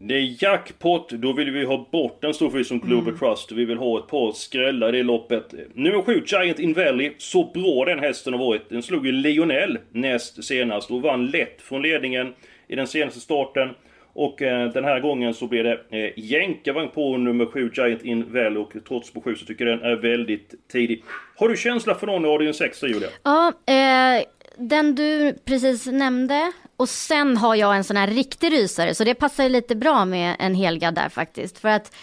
Det 0.05 0.13
är 0.13 0.43
jackpot, 0.43 1.09
då 1.09 1.33
vill 1.33 1.51
vi 1.51 1.65
ha 1.65 1.87
bort 1.91 2.23
en 2.23 2.33
storfilm 2.33 2.63
som 2.63 2.79
Global 2.79 3.07
mm. 3.07 3.19
Trust. 3.19 3.51
Vi 3.51 3.65
vill 3.65 3.77
ha 3.77 3.99
ett 3.99 4.07
par 4.07 4.31
skrällar 4.31 4.95
i 4.95 4.97
det 4.97 5.03
loppet. 5.03 5.53
Nummer 5.73 6.01
7, 6.01 6.23
Giant 6.25 6.59
In 6.59 6.73
Valley. 6.73 7.11
Så 7.17 7.51
bra 7.53 7.85
den 7.85 7.99
hästen 7.99 8.33
har 8.33 8.39
varit. 8.39 8.69
Den 8.69 8.83
slog 8.83 9.05
ju 9.05 9.11
Lionel 9.11 9.77
näst 9.91 10.43
senast 10.43 10.91
och 10.91 11.01
vann 11.01 11.27
lätt 11.27 11.61
från 11.61 11.81
ledningen 11.81 12.33
i 12.67 12.75
den 12.75 12.87
senaste 12.87 13.19
starten. 13.19 13.69
Och 14.13 14.41
eh, 14.41 14.71
den 14.71 14.83
här 14.83 14.99
gången 14.99 15.33
så 15.33 15.47
blir 15.47 15.63
det 15.63 15.79
eh, 15.89 16.11
jänkarvagn 16.15 16.89
på 16.89 17.17
nummer 17.17 17.45
7, 17.45 17.71
Giant 17.75 18.03
In 18.03 18.33
Valley. 18.33 18.57
Och 18.57 18.73
trots 18.87 19.13
på 19.13 19.21
7 19.21 19.35
så 19.35 19.45
tycker 19.45 19.65
jag 19.65 19.79
den 19.79 19.91
är 19.91 19.95
väldigt 19.95 20.53
tidig. 20.71 21.03
Har 21.35 21.49
du 21.49 21.57
känsla 21.57 21.95
för 21.95 22.07
någon 22.07 22.25
i 22.25 22.27
avdelning 22.27 22.53
6 22.53 22.83
Julia? 22.83 23.09
Ja, 23.23 23.53
eh, 23.65 24.23
den 24.57 24.95
du 24.95 25.35
precis 25.45 25.87
nämnde. 25.87 26.51
Och 26.77 26.89
sen 26.89 27.37
har 27.37 27.55
jag 27.55 27.75
en 27.75 27.83
sån 27.83 27.97
här 27.97 28.07
riktig 28.07 28.51
rysare, 28.51 28.95
så 28.95 29.03
det 29.03 29.15
passar 29.15 29.49
lite 29.49 29.75
bra 29.75 30.05
med 30.05 30.35
en 30.39 30.55
helgad 30.55 30.95
där 30.95 31.09
faktiskt. 31.09 31.57
För 31.57 31.69
att 31.69 31.95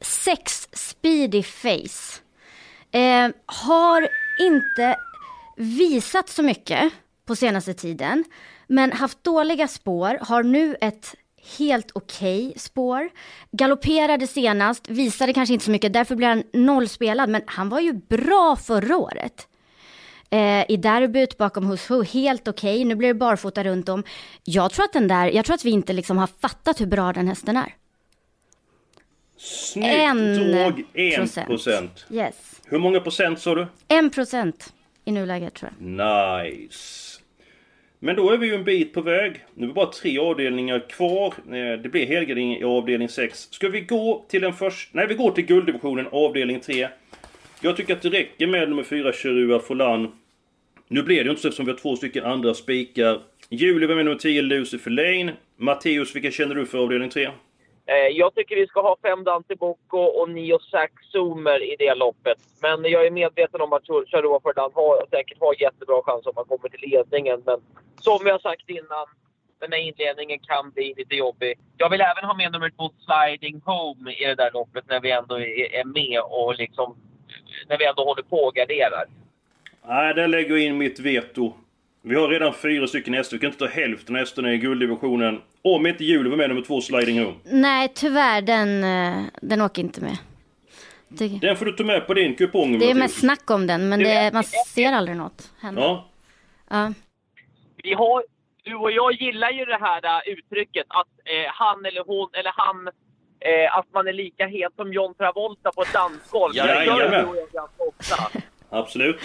sex 0.00 0.68
Speedy 0.72 1.42
Face 1.42 2.20
eh, 2.90 3.28
har 3.46 4.08
inte 4.40 4.96
visat 5.56 6.28
så 6.28 6.42
mycket 6.42 6.92
på 7.26 7.36
senaste 7.36 7.74
tiden, 7.74 8.24
men 8.66 8.92
haft 8.92 9.24
dåliga 9.24 9.68
spår, 9.68 10.18
har 10.20 10.42
nu 10.42 10.76
ett 10.80 11.14
helt 11.58 11.90
okej 11.94 12.46
okay 12.46 12.58
spår. 12.58 13.10
Galopperade 13.52 14.26
senast, 14.26 14.88
visade 14.88 15.32
kanske 15.32 15.52
inte 15.52 15.64
så 15.64 15.70
mycket, 15.70 15.92
därför 15.92 16.16
blir 16.16 16.28
han 16.28 16.42
nollspelad, 16.52 17.28
men 17.28 17.42
han 17.46 17.68
var 17.68 17.80
ju 17.80 17.92
bra 17.92 18.56
förra 18.56 18.96
året 18.96 19.48
eh, 20.34 20.64
i 20.68 20.76
derbyt 20.76 21.38
bakom 21.38 21.66
Hus 21.66 21.90
Hu, 21.90 22.04
helt 22.04 22.48
okej. 22.48 22.74
Okay. 22.74 22.84
Nu 22.84 22.94
blir 22.94 23.08
det 23.08 23.14
barfota 23.14 23.64
runt 23.64 23.88
om. 23.88 24.02
Jag 24.44 24.72
tror 24.72 24.84
att 24.84 24.92
den 24.92 25.08
där, 25.08 25.26
jag 25.26 25.44
tror 25.44 25.54
att 25.54 25.64
vi 25.64 25.70
inte 25.70 25.92
liksom 25.92 26.18
har 26.18 26.28
fattat 26.40 26.80
hur 26.80 26.86
bra 26.86 27.12
den 27.12 27.28
hästen 27.28 27.56
är. 27.56 27.74
Snyggt 29.36 29.88
en 29.88 30.52
drag, 30.52 30.84
en 30.92 31.16
procent. 31.16 31.46
procent. 31.46 32.06
Yes. 32.10 32.60
Hur 32.66 32.78
många 32.78 33.00
procent 33.00 33.40
sa 33.40 33.54
du? 33.54 33.66
En 33.88 34.10
procent 34.10 34.72
i 35.04 35.12
nuläget 35.12 35.54
tror 35.54 35.72
jag. 35.78 35.86
Nice. 35.86 37.20
Men 37.98 38.16
då 38.16 38.30
är 38.30 38.36
vi 38.36 38.46
ju 38.46 38.54
en 38.54 38.64
bit 38.64 38.92
på 38.92 39.00
väg. 39.00 39.44
Nu 39.54 39.64
är 39.64 39.68
det 39.68 39.74
bara 39.74 39.86
tre 39.86 40.18
avdelningar 40.18 40.88
kvar. 40.88 41.34
Eh, 41.46 41.80
det 41.82 41.88
blir 41.88 42.06
helgardering 42.06 42.56
i 42.56 42.64
avdelning 42.64 43.08
6. 43.08 43.48
Ska 43.50 43.68
vi 43.68 43.80
gå 43.80 44.24
till 44.28 44.42
den 44.42 44.52
första... 44.52 44.90
Nej, 44.98 45.06
vi 45.06 45.14
går 45.14 45.30
till 45.30 45.44
gulddivisionen, 45.44 46.06
avdelning 46.12 46.60
3. 46.60 46.88
Jag 47.60 47.76
tycker 47.76 47.96
att 47.96 48.02
det 48.02 48.08
räcker 48.08 48.46
med 48.46 48.68
nummer 48.68 48.82
4, 48.82 49.12
Cherua 49.12 49.58
Folan. 49.58 50.12
Nu 50.94 51.02
blir 51.02 51.16
det 51.16 51.24
ju 51.24 51.30
inte 51.30 51.42
så 51.42 51.48
eftersom 51.48 51.66
vi 51.66 51.72
har 51.72 51.78
två 51.78 51.96
stycken 51.96 52.24
andra 52.24 52.54
spikar. 52.54 53.20
Julie, 53.48 53.88
vem 53.88 53.98
är 53.98 54.04
nummer 54.04 54.18
10, 54.18 54.42
Lucifer 54.42 54.90
Lane? 54.90 55.32
Matteus, 55.56 56.16
vilka 56.16 56.30
känner 56.30 56.54
du 56.54 56.66
för 56.66 56.78
avdelning 56.78 57.10
3? 57.10 57.24
Eh, 57.24 57.94
jag 58.12 58.34
tycker 58.34 58.56
vi 58.56 58.66
ska 58.66 58.80
ha 58.82 58.96
fem 59.02 59.24
Dante 59.24 59.56
Bocco 59.56 59.98
och 59.98 60.30
nio 60.30 60.58
Zack 60.70 60.92
Zoomer 61.12 61.72
i 61.72 61.76
det 61.78 61.94
loppet. 61.94 62.38
Men 62.62 62.84
jag 62.84 63.06
är 63.06 63.10
medveten 63.10 63.60
om 63.60 63.72
att 63.72 63.86
Charua 63.86 64.40
Ferdinand 64.40 64.72
har, 64.74 65.06
säkert 65.10 65.40
har 65.40 65.62
jättebra 65.62 66.02
chans 66.02 66.26
om 66.26 66.32
man 66.36 66.44
kommer 66.44 66.68
till 66.68 66.90
ledningen. 66.90 67.42
Men 67.46 67.58
som 68.00 68.26
jag 68.26 68.40
sagt 68.40 68.70
innan, 68.70 69.06
den 69.60 69.72
här 69.72 69.80
inledningen 69.88 70.38
kan 70.38 70.70
bli 70.70 70.94
lite 70.96 71.14
jobbig. 71.14 71.58
Jag 71.76 71.90
vill 71.90 72.00
även 72.00 72.24
ha 72.24 72.34
med 72.34 72.52
nummer 72.52 72.70
två 72.70 72.90
Sliding 73.06 73.60
Home 73.64 74.12
i 74.12 74.24
det 74.24 74.34
där 74.34 74.50
loppet 74.52 74.84
när 74.88 75.00
vi 75.00 75.10
ändå 75.10 75.34
är 75.80 75.84
med 75.84 76.20
och 76.20 76.54
liksom 76.54 76.96
när 77.68 77.78
vi 77.78 77.86
ändå 77.86 78.04
håller 78.04 78.22
på 78.22 78.36
och 78.36 78.54
garderar. 78.54 79.04
Nej, 79.86 80.14
där 80.14 80.28
lägger 80.28 80.50
jag 80.50 80.60
in 80.60 80.78
mitt 80.78 81.00
veto. 81.00 81.54
Vi 82.02 82.14
har 82.14 82.28
redan 82.28 82.54
fyra 82.54 82.86
stycken 82.86 83.14
hästar. 83.14 83.36
Vi 83.36 83.40
kan 83.40 83.46
inte 83.46 83.58
ta 83.58 83.66
hälften 83.66 84.14
av 84.14 84.20
hästarna 84.20 84.52
i 84.52 84.58
gulddivisionen. 84.58 85.40
Om 85.62 85.86
inte 85.86 86.04
Julie 86.04 86.30
var 86.30 86.36
med 86.36 86.48
nummer 86.48 86.62
två, 86.62 86.80
Sliding 86.80 87.24
Home. 87.24 87.36
Nej, 87.44 87.92
tyvärr. 87.94 88.42
Den, 88.42 88.84
eh, 88.84 89.24
den 89.42 89.60
åker 89.60 89.82
inte 89.82 90.00
med. 90.00 90.16
Det... 91.08 91.28
Den 91.28 91.56
får 91.56 91.64
du 91.64 91.72
ta 91.72 91.84
med 91.84 92.06
på 92.06 92.14
din 92.14 92.34
kupong. 92.34 92.78
Det 92.78 92.90
är 92.90 92.94
mest 92.94 93.20
snack 93.20 93.50
om 93.50 93.66
den, 93.66 93.88
men 93.88 94.00
det, 94.00 94.30
man 94.32 94.44
ser 94.44 94.92
aldrig 94.92 95.16
något 95.16 95.52
hända. 95.60 95.80
Ja. 95.80 96.08
ja. 96.70 96.92
Vi 97.82 97.94
har, 97.94 98.24
du 98.62 98.74
och 98.74 98.90
jag 98.90 99.12
gillar 99.12 99.50
ju 99.50 99.64
det 99.64 99.78
här 99.80 100.04
uh, 100.04 100.32
uttrycket 100.32 100.86
att 100.88 101.08
eh, 101.24 101.52
han 101.52 101.84
eller 101.86 102.04
hon, 102.06 102.30
eller 102.32 102.52
han 102.56 102.88
eh, 103.40 103.78
att 103.78 103.86
man 103.94 104.08
är 104.08 104.12
lika 104.12 104.46
het 104.46 104.72
som 104.76 104.92
John 104.92 105.14
Travolta 105.14 105.72
på 105.72 105.82
ett 105.82 105.92
dansgolv. 105.92 106.52
Ja, 106.54 106.66
det 106.66 106.84
gör 106.84 107.10
du 107.10 107.26
och 107.26 107.36
jag 107.36 107.50
ganska 107.50 107.82
ofta. 107.82 108.40
Absolut. 108.70 109.20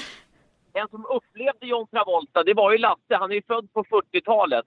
En 0.80 0.90
som 0.90 1.06
upplevde 1.06 1.66
John 1.68 1.88
Travolta, 1.88 2.44
det 2.44 2.54
var 2.54 2.72
ju 2.72 2.78
Lasse. 2.78 3.16
Han 3.16 3.32
är 3.32 3.36
ju 3.36 3.42
född 3.42 3.74
på 3.74 3.84
40-talet. 3.84 4.66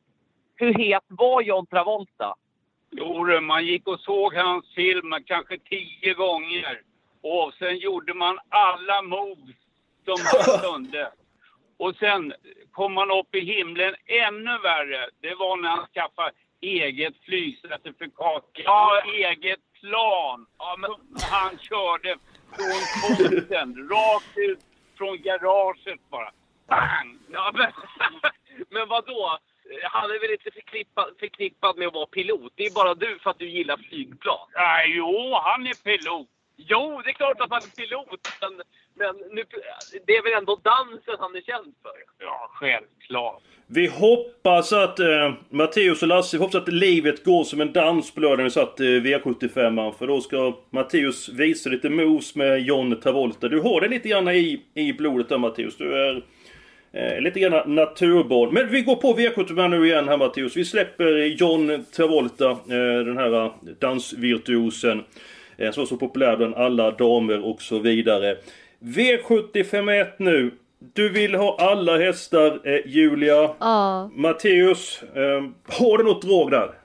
Hur 0.56 0.74
het 0.74 1.04
var 1.08 1.42
John 1.42 1.66
Travolta? 1.66 2.34
Jo, 2.90 3.40
man 3.40 3.66
gick 3.66 3.88
och 3.88 4.00
såg 4.00 4.34
hans 4.34 4.74
film 4.74 5.14
kanske 5.26 5.58
tio 5.58 6.14
gånger. 6.14 6.80
Och 7.22 7.54
sen 7.58 7.76
gjorde 7.76 8.14
man 8.14 8.38
alla 8.48 9.02
moves 9.02 9.56
som 10.04 10.16
man 10.24 10.60
kunde. 10.72 11.12
Och 11.76 11.96
sen 11.96 12.32
kom 12.72 12.92
man 12.92 13.10
upp 13.10 13.34
i 13.34 13.40
himlen 13.40 13.94
ännu 14.06 14.58
värre. 14.58 15.08
Det 15.20 15.34
var 15.34 15.56
när 15.56 15.68
han 15.68 15.86
skaffade 15.94 16.32
eget 16.60 17.14
flygcertifikat, 17.24 18.50
ja, 18.52 19.02
eget 19.14 19.60
plan. 19.80 20.46
Ja, 20.58 20.76
men 20.78 20.90
han 21.30 21.58
körde 21.58 22.16
från 22.56 22.82
porten, 23.02 23.88
rakt 23.90 24.38
ut 24.38 24.71
från 25.02 25.22
garaget 25.22 26.00
bara. 26.10 26.30
Bang! 26.66 27.18
Ja, 27.32 27.52
men, 27.54 27.72
men 28.70 28.88
vadå? 28.88 29.38
Han 29.82 30.10
är 30.10 30.20
väl 30.20 30.30
inte 30.30 30.50
förknippad, 30.50 31.14
förknippad 31.20 31.78
med 31.78 31.88
att 31.88 31.94
vara 31.94 32.06
pilot? 32.06 32.52
Det 32.56 32.66
är 32.66 32.74
bara 32.74 32.94
du 32.94 33.18
för 33.18 33.30
att 33.30 33.38
du 33.38 33.50
gillar 33.50 33.76
flygplan. 33.76 34.48
Nej, 34.54 34.96
jo, 34.96 35.34
han 35.34 35.66
är 35.66 35.84
pilot. 35.84 36.28
Jo, 36.56 37.02
det 37.04 37.10
är 37.10 37.14
klart 37.14 37.40
att 37.40 37.50
han 37.50 37.62
är 37.62 37.76
pilot. 37.76 38.28
Men, 38.40 38.62
men 38.94 39.34
nu, 39.34 39.44
det 40.06 40.16
är 40.16 40.22
väl 40.22 40.38
ändå 40.38 40.56
dansen 40.56 41.14
han 41.18 41.36
är 41.36 41.40
känd 41.40 41.74
för? 41.82 41.92
Ja, 42.18 42.50
självklart. 42.54 43.42
Vi 43.66 43.86
hoppas 43.86 44.72
att 44.72 44.98
eh, 44.98 45.32
Matteus 45.50 46.02
och 46.02 46.08
Lasse, 46.08 46.36
vi 46.36 46.40
hoppas 46.40 46.54
att 46.54 46.68
livet 46.68 47.24
går 47.24 47.44
som 47.44 47.60
en 47.60 47.72
dans 47.72 48.14
på 48.14 48.20
lördag 48.20 48.36
när 48.36 48.44
vi 48.44 48.50
satt 48.50 48.80
eh, 48.80 48.84
V75 48.84 49.92
För 49.98 50.06
då 50.06 50.20
ska 50.20 50.56
Matteus 50.70 51.28
visa 51.28 51.70
lite 51.70 51.90
moves 51.90 52.34
med 52.34 52.62
John 52.62 53.00
Travolta. 53.00 53.48
Du 53.48 53.60
har 53.60 53.80
det 53.80 53.88
lite 53.88 54.08
grann 54.08 54.28
i, 54.28 54.62
i 54.74 54.92
blodet 54.92 55.28
där 55.28 55.38
Matteus. 55.38 55.76
Du 55.76 55.94
är 55.94 56.24
eh, 56.92 57.20
lite 57.20 57.40
grann 57.40 57.74
naturbarn. 57.74 58.54
Men 58.54 58.70
vi 58.70 58.80
går 58.80 58.96
på 58.96 59.14
V75 59.14 59.68
nu 59.68 59.86
igen 59.86 60.08
här 60.08 60.16
Matteus. 60.16 60.56
Vi 60.56 60.64
släpper 60.64 61.24
John 61.24 61.84
Travolta, 61.96 62.50
eh, 62.50 63.04
den 63.04 63.18
här 63.18 63.44
eh, 63.44 63.52
dansvirtuosen. 63.78 65.04
Eh, 65.62 65.68
är 65.68 65.84
så 65.86 65.96
populär 65.96 66.36
bland 66.36 66.54
alla 66.54 66.90
damer 66.90 67.44
och 67.44 67.62
så 67.62 67.78
vidare. 67.78 68.36
V75 68.80 70.12
nu. 70.16 70.50
Du 70.94 71.08
vill 71.08 71.34
ha 71.34 71.56
alla 71.60 71.98
hästar, 71.98 72.60
eh, 72.64 72.86
Julia. 72.86 73.54
Ja. 73.60 74.10
Matteus, 74.12 75.02
eh, 75.02 75.42
har 75.78 75.98
du 75.98 76.04
något 76.04 76.22
drag 76.22 76.50
där? 76.50 76.78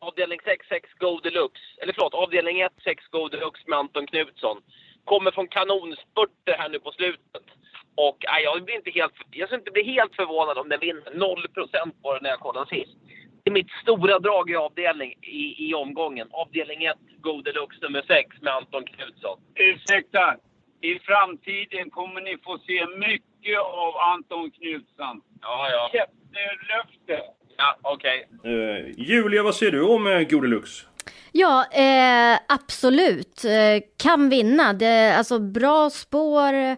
Avdelning 0.00 0.40
6, 0.44 0.68
6 0.68 0.88
Go 0.98 1.20
Deluxe. 1.22 1.62
Eller 1.82 1.92
förlåt, 1.92 2.14
avdelning 2.14 2.60
1, 2.60 2.72
6 2.84 3.06
Go 3.10 3.28
Deluxe 3.28 3.62
med 3.66 3.78
Anton 3.78 4.06
Knutsson. 4.06 4.56
Kommer 5.04 5.30
från 5.30 5.48
kanonspurter 5.48 6.54
här 6.58 6.68
nu 6.68 6.78
på 6.80 6.90
slutet. 6.90 7.46
Och 7.94 8.18
nej, 8.32 8.44
jag, 8.44 8.64
blir 8.64 8.74
inte 8.74 8.90
helt, 8.90 9.12
jag 9.30 9.48
skulle 9.48 9.60
inte 9.60 9.70
bli 9.70 9.82
helt 9.82 10.14
förvånad 10.14 10.58
om 10.58 10.68
den 10.68 10.80
vinner. 10.80 11.10
0% 11.14 12.02
på 12.02 12.12
den 12.14 12.22
när 12.22 12.30
jag 12.30 12.40
kollade 12.40 12.66
sist. 12.70 12.96
Det 13.42 13.50
är 13.50 13.52
mitt 13.60 13.70
stora 13.82 14.18
drag 14.18 14.50
i 14.50 14.56
avdelning 14.56 15.14
i, 15.22 15.68
i 15.68 15.74
omgången. 15.74 16.28
Avdelning 16.30 16.84
1, 16.84 16.96
Go 17.20 17.42
Deluxe 17.42 17.78
nummer 17.82 18.02
6 18.06 18.42
med 18.42 18.52
Anton 18.54 18.84
Knutsson. 18.84 19.38
Ursäkta, 19.54 20.36
i 20.82 20.98
framtiden 20.98 21.90
kommer 21.90 22.20
ni 22.20 22.36
få 22.44 22.58
se 22.58 22.86
mycket 23.06 23.58
av 23.58 23.92
Anton 24.12 24.50
Knutsson. 24.50 25.20
Ja, 25.40 25.70
ja. 25.70 25.90
Käftlöfte. 25.92 27.16
Ja, 27.56 27.76
okej. 27.82 28.26
Okay. 28.38 28.52
Uh, 28.52 28.76
eh, 28.76 28.90
Julia, 28.96 29.42
vad 29.42 29.54
säger 29.54 29.72
du 29.72 29.82
om 29.82 30.06
uh, 30.06 30.22
Godelux? 30.22 30.86
Ja, 31.32 31.66
eh, 31.72 32.38
absolut. 32.48 33.44
Eh, 33.44 33.82
kan 33.96 34.28
vinna. 34.28 34.72
Det, 34.72 35.16
alltså 35.16 35.38
bra 35.38 35.90
spår. 35.90 36.76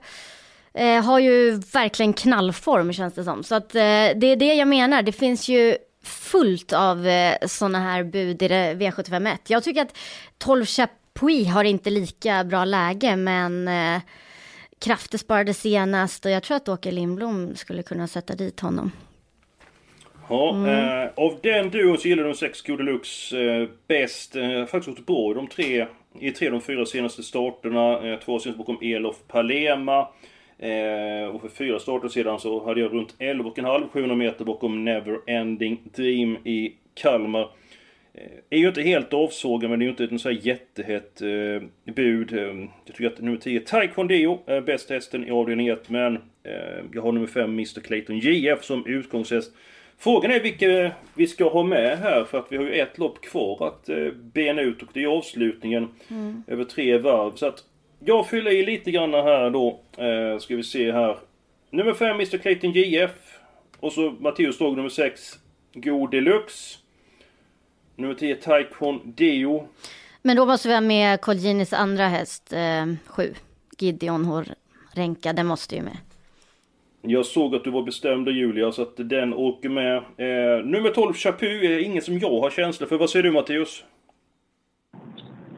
Eh, 0.75 1.05
har 1.05 1.19
ju 1.19 1.51
verkligen 1.51 2.13
knallform 2.13 2.93
känns 2.93 3.15
det 3.15 3.25
som. 3.25 3.43
Så 3.43 3.55
att 3.55 3.75
eh, 3.75 3.81
det 4.17 4.27
är 4.27 4.37
det 4.37 4.55
jag 4.55 4.69
menar. 4.69 5.03
Det 5.03 5.13
finns 5.13 5.49
ju 5.49 5.77
fullt 6.03 6.73
av 6.73 7.07
eh, 7.07 7.35
sådana 7.47 7.81
här 7.81 8.05
bud 8.05 8.43
i 8.43 8.49
det 8.49 8.75
V751. 8.75 9.39
Jag 9.47 9.65
tycker 9.65 9.83
att 9.83 9.99
12 10.39 10.65
Chapuis 10.65 11.49
har 11.49 11.65
inte 11.65 11.91
lika 11.91 12.45
bra 12.45 12.65
läge 12.65 13.17
men 13.17 13.69
eh, 13.69 14.03
krafter 14.79 15.19
sparade 15.19 15.55
senast 15.55 16.25
och 16.25 16.31
jag 16.31 16.43
tror 16.43 16.57
att 16.57 16.69
Åke 16.69 16.91
Lindblom 16.91 17.57
skulle 17.57 17.83
kunna 17.83 18.07
sätta 18.07 18.35
dit 18.35 18.61
honom. 18.61 18.91
Ja, 20.29 20.55
mm. 20.55 20.67
eh, 20.67 21.11
av 21.17 21.39
den 21.43 21.71
duon 21.71 21.99
så 21.99 22.09
gillar 22.09 22.25
de 22.25 22.35
sex 22.35 22.63
Go 22.63 22.77
Deluxe 22.77 23.39
eh, 23.41 23.69
bäst. 23.89 24.37
Eh, 24.37 24.65
faktiskt 24.67 24.99
i 24.99 25.03
de 25.35 25.47
tre, 25.47 25.87
i 26.21 26.31
tre 26.31 26.47
av 26.47 26.53
de 26.53 26.61
fyra 26.61 26.87
senaste 26.87 27.23
starterna. 27.23 28.13
Eh, 28.13 28.19
två 28.19 28.39
senaste 28.39 28.59
bakom 28.59 28.79
Elof 28.83 29.17
Palema. 29.29 30.09
Eh, 30.63 31.27
och 31.27 31.41
för 31.41 31.49
fyra 31.49 31.79
starter 31.79 32.09
sedan 32.09 32.41
så 32.41 32.65
hade 32.65 32.81
jag 32.81 32.93
runt 32.93 33.15
11,5 33.19 33.89
700 33.93 34.17
meter 34.17 34.45
bakom 34.45 34.85
Never 34.85 35.19
Ending 35.27 35.81
Dream 35.95 36.37
i 36.45 36.75
Kalmar. 36.95 37.51
Eh, 38.15 38.31
är 38.51 38.59
ju 38.59 38.69
inte 38.69 38.83
helt 38.83 39.13
avsågad 39.13 39.71
men 39.71 39.79
det 39.79 39.83
är 39.83 39.87
ju 39.87 39.91
inte 39.91 40.05
ett 40.05 40.21
så 40.21 40.29
här 40.29 40.39
jättehett 40.43 41.23
eh, 41.23 41.93
bud. 41.95 42.33
Eh, 42.33 42.43
jag 42.85 42.97
tycker 42.97 43.07
att 43.07 43.21
nummer 43.21 43.39
10 43.39 43.61
Taekwondo 43.61 44.39
är 44.47 44.61
bäst 44.61 44.91
hästen 44.91 45.29
i 45.29 45.31
avdelning 45.31 45.69
1 45.69 45.89
men 45.89 46.17
eh, 46.43 46.85
jag 46.93 47.03
har 47.03 47.13
nummer 47.13 47.27
5 47.27 47.51
Mr 47.51 47.81
Clayton 47.81 48.19
JF 48.19 48.65
som 48.65 48.87
utgångshäst. 48.87 49.53
Frågan 49.99 50.31
är 50.31 50.41
vilka 50.41 50.93
vi 51.15 51.27
ska 51.27 51.49
ha 51.49 51.63
med 51.63 51.99
här 51.99 52.25
för 52.25 52.39
att 52.39 52.47
vi 52.49 52.57
har 52.57 52.65
ju 52.65 52.73
ett 52.73 52.99
lopp 52.99 53.21
kvar 53.21 53.67
att 53.67 53.89
eh, 53.89 54.09
bena 54.13 54.63
ut 54.63 54.83
och 54.83 54.89
det 54.93 55.03
är 55.03 55.07
avslutningen 55.07 55.89
mm. 56.11 56.43
över 56.47 56.65
tre 56.65 56.99
varv. 56.99 57.33
Så 57.35 57.47
att 57.47 57.65
jag 58.05 58.29
fyller 58.29 58.51
i 58.51 58.67
lite 58.67 58.91
grann 58.91 59.15
här 59.15 59.51
då. 59.51 59.81
Eh, 59.97 60.39
ska 60.39 60.57
vi 60.57 60.63
se 60.63 60.93
här. 60.93 61.17
Nummer 61.71 61.95
5 61.95 62.15
Mr 62.15 62.39
Clayton 62.39 62.73
JF. 62.73 63.39
Och 63.81 63.93
så 63.93 64.11
Matteus 64.21 64.55
Ståg 64.55 64.77
nummer 64.77 64.89
6 64.89 65.39
Go 65.75 66.07
Deluxe. 66.07 66.79
Nummer 67.97 68.15
10 68.15 68.37
Taikon 68.37 69.01
Dio. 69.05 69.69
Men 70.23 70.37
då 70.37 70.47
måste 70.47 70.69
vi 70.69 70.75
ha 70.75 70.81
med 70.81 71.21
Colginis 71.21 71.73
andra 71.73 72.09
häst, 72.09 72.53
7. 73.07 73.23
Eh, 73.23 73.37
Gideon 73.79 74.45
Renka, 74.95 75.33
den 75.33 75.47
måste 75.47 75.75
ju 75.77 75.83
med. 75.83 75.97
Jag 77.03 77.27
såg 77.27 77.55
att 77.55 77.65
du 77.65 77.71
var 77.71 77.83
bestämd 77.83 78.29
Julia, 78.29 78.73
så 78.73 78.83
att 78.83 78.93
den 78.97 79.35
åker 79.35 79.69
med. 79.69 79.97
Eh, 79.97 80.65
nummer 80.65 80.91
12 80.91 81.15
Chapu 81.15 81.67
är 81.67 81.79
ingen 81.79 82.03
som 82.03 82.19
jag 82.19 82.41
har 82.41 82.51
känsla 82.51 82.87
för. 82.87 82.99
Vad 82.99 83.11
säger 83.11 83.23
du 83.23 83.31
Matteus? 83.31 83.85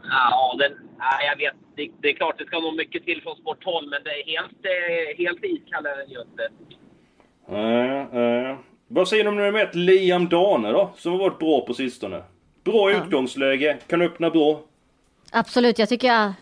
Ja, 0.03 0.57
den, 0.59 0.84
ja, 1.11 1.27
jag 1.27 1.37
vet. 1.37 1.55
Det, 1.77 1.91
det, 2.01 2.09
är 2.09 2.13
klart 2.13 2.39
det 2.39 2.47
ska 2.47 2.61
nog 2.61 2.77
mycket 2.77 3.05
till 3.05 3.23
från 3.23 3.37
sport 3.37 3.65
12, 3.65 3.89
men 3.91 4.03
det 4.05 4.11
är 4.11 4.25
helt, 4.27 4.65
eh, 4.65 5.25
helt 5.25 5.45
iskall 5.45 5.87
är 5.87 5.97
den 5.97 6.11
ju 6.11 6.21
inte. 6.21 6.49
Nej, 7.49 8.51
eh. 8.51 8.59
Vad 8.89 9.09
säger 9.09 9.25
du 9.25 9.31
om 9.31 9.37
nummer 9.37 9.65
ett, 9.65 9.75
Liam 9.75 10.29
Dane 10.29 10.73
då? 10.73 10.93
Som 10.97 11.13
har 11.13 11.19
varit 11.19 11.39
bra 11.39 11.67
på 11.67 11.75
sistone. 11.75 12.23
Bra 12.65 12.91
ja. 12.91 13.05
utgångsläge, 13.05 13.79
kan 13.87 14.03
öppna 14.03 14.31
bra. 14.31 14.61
Absolut, 15.33 15.79
jag 15.79 15.89
tycker 15.89 16.09
jag, 16.09 16.33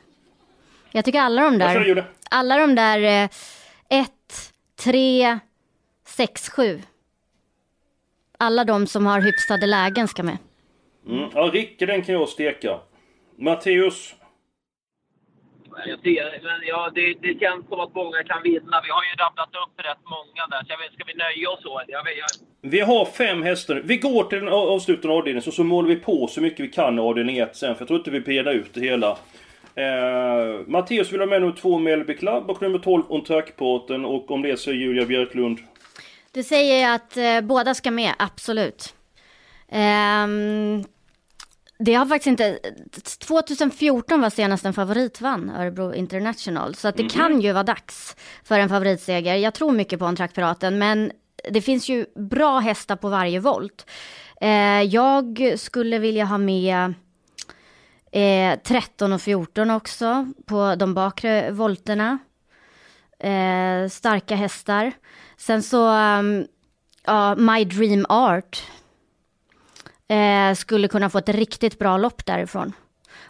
jag 0.92 1.04
tycker 1.04 1.20
alla 1.20 1.42
de 1.42 1.58
där... 1.58 2.04
Alla 2.30 2.56
de 2.56 2.74
där 2.74 3.28
1, 3.88 4.10
3, 4.84 5.38
6, 6.06 6.48
7. 6.48 6.80
Alla 8.38 8.64
de 8.64 8.86
som 8.86 9.06
har 9.06 9.20
hyfsade 9.20 9.66
lägen 9.66 10.08
ska 10.08 10.22
med. 10.22 10.38
Mm. 11.08 11.30
Ja, 11.34 11.50
Ricke 11.52 11.86
den 11.86 12.02
kan 12.02 12.14
jag 12.14 12.28
steka. 12.28 12.80
Matteus? 13.36 14.14
Jag 15.86 16.00
ser, 16.00 16.40
men 16.42 16.60
ja, 16.66 16.90
det, 16.94 17.14
det 17.22 17.40
känns 17.40 17.68
som 17.68 17.80
att 17.80 17.94
många 17.94 18.22
kan 18.24 18.42
vinna. 18.42 18.80
Vi 18.84 18.90
har 18.90 19.04
ju 19.08 19.14
rabblat 19.24 19.48
upp 19.62 19.74
rätt 19.88 20.02
många 20.16 20.42
där. 20.50 20.60
Så 20.64 20.66
jag 20.68 20.78
vet, 20.78 20.92
ska 20.92 21.04
vi 21.04 21.14
nöja 21.14 21.50
oss 21.50 21.62
så? 21.62 21.82
Jag 21.88 22.04
vet, 22.04 22.16
jag... 22.16 22.28
Vi 22.70 22.80
har 22.80 23.04
fem 23.04 23.42
hästar. 23.42 23.82
Vi 23.84 23.96
går 23.96 24.24
till 24.24 24.38
den 24.38 24.48
avslutande 24.48 25.16
avdelningen, 25.16 25.42
så, 25.42 25.50
så 25.50 25.64
målar 25.64 25.88
vi 25.88 25.96
på 25.96 26.26
så 26.26 26.40
mycket 26.40 26.60
vi 26.60 26.68
kan 26.68 26.98
i 26.98 27.00
avdelning 27.00 27.38
1 27.38 27.56
sen. 27.56 27.74
För 27.74 27.80
jag 27.80 27.88
tror 27.88 27.98
inte 27.98 28.10
vi 28.10 28.20
penar 28.20 28.52
ut 28.52 28.74
det 28.74 28.80
hela. 28.80 29.10
Eh, 29.74 30.66
Matteus 30.66 31.12
vill 31.12 31.20
ha 31.20 31.26
med 31.26 31.40
nummer 31.40 31.56
2 31.56 31.78
Melby 31.78 32.16
Club 32.16 32.50
och 32.50 32.62
nummer 32.62 32.78
12 32.78 33.02
On 33.08 33.24
Track-båten. 33.24 34.04
Och 34.04 34.30
om 34.30 34.42
det 34.42 34.56
så 34.56 34.70
är 34.70 34.74
Julia 34.74 35.06
Björklund. 35.06 35.58
Det 36.32 36.42
säger 36.42 36.82
jag 36.82 36.94
att 36.94 37.16
eh, 37.16 37.40
båda 37.40 37.74
ska 37.74 37.90
med, 37.90 38.14
absolut. 38.18 38.94
Um, 39.72 40.84
det 41.78 41.94
har 41.94 42.06
faktiskt 42.06 42.26
inte... 42.26 42.58
2014 43.26 44.20
var 44.20 44.30
senast 44.30 44.64
en 44.64 44.72
favorit 44.72 45.20
vann 45.20 45.50
Örebro 45.50 45.94
International. 45.94 46.74
Så 46.74 46.88
att 46.88 46.96
det 46.96 47.02
mm. 47.02 47.10
kan 47.10 47.40
ju 47.40 47.52
vara 47.52 47.62
dags 47.62 48.16
för 48.44 48.58
en 48.58 48.68
favoritseger. 48.68 49.34
Jag 49.34 49.54
tror 49.54 49.72
mycket 49.72 49.98
på 49.98 50.04
en 50.04 50.16
trackpiraten, 50.16 50.78
men 50.78 51.12
det 51.50 51.60
finns 51.60 51.88
ju 51.88 52.06
bra 52.14 52.58
hästar 52.58 52.96
på 52.96 53.08
varje 53.08 53.40
volt. 53.40 53.86
Eh, 54.40 54.82
jag 54.82 55.52
skulle 55.56 55.98
vilja 55.98 56.24
ha 56.24 56.38
med 56.38 56.94
eh, 58.12 58.58
13 58.64 59.12
och 59.12 59.22
14 59.22 59.70
också 59.70 60.26
på 60.46 60.74
de 60.74 60.94
bakre 60.94 61.50
volterna. 61.50 62.18
Eh, 63.18 63.88
starka 63.88 64.34
hästar. 64.34 64.92
Sen 65.36 65.62
så, 65.62 65.88
um, 65.88 66.46
ja, 67.04 67.34
My 67.34 67.64
Dream 67.64 68.06
Art 68.08 68.62
eh, 70.12 70.54
skulle 70.54 70.88
kunna 70.88 71.10
få 71.10 71.18
ett 71.18 71.28
riktigt 71.28 71.78
bra 71.78 71.96
lopp 71.96 72.26
därifrån. 72.26 72.72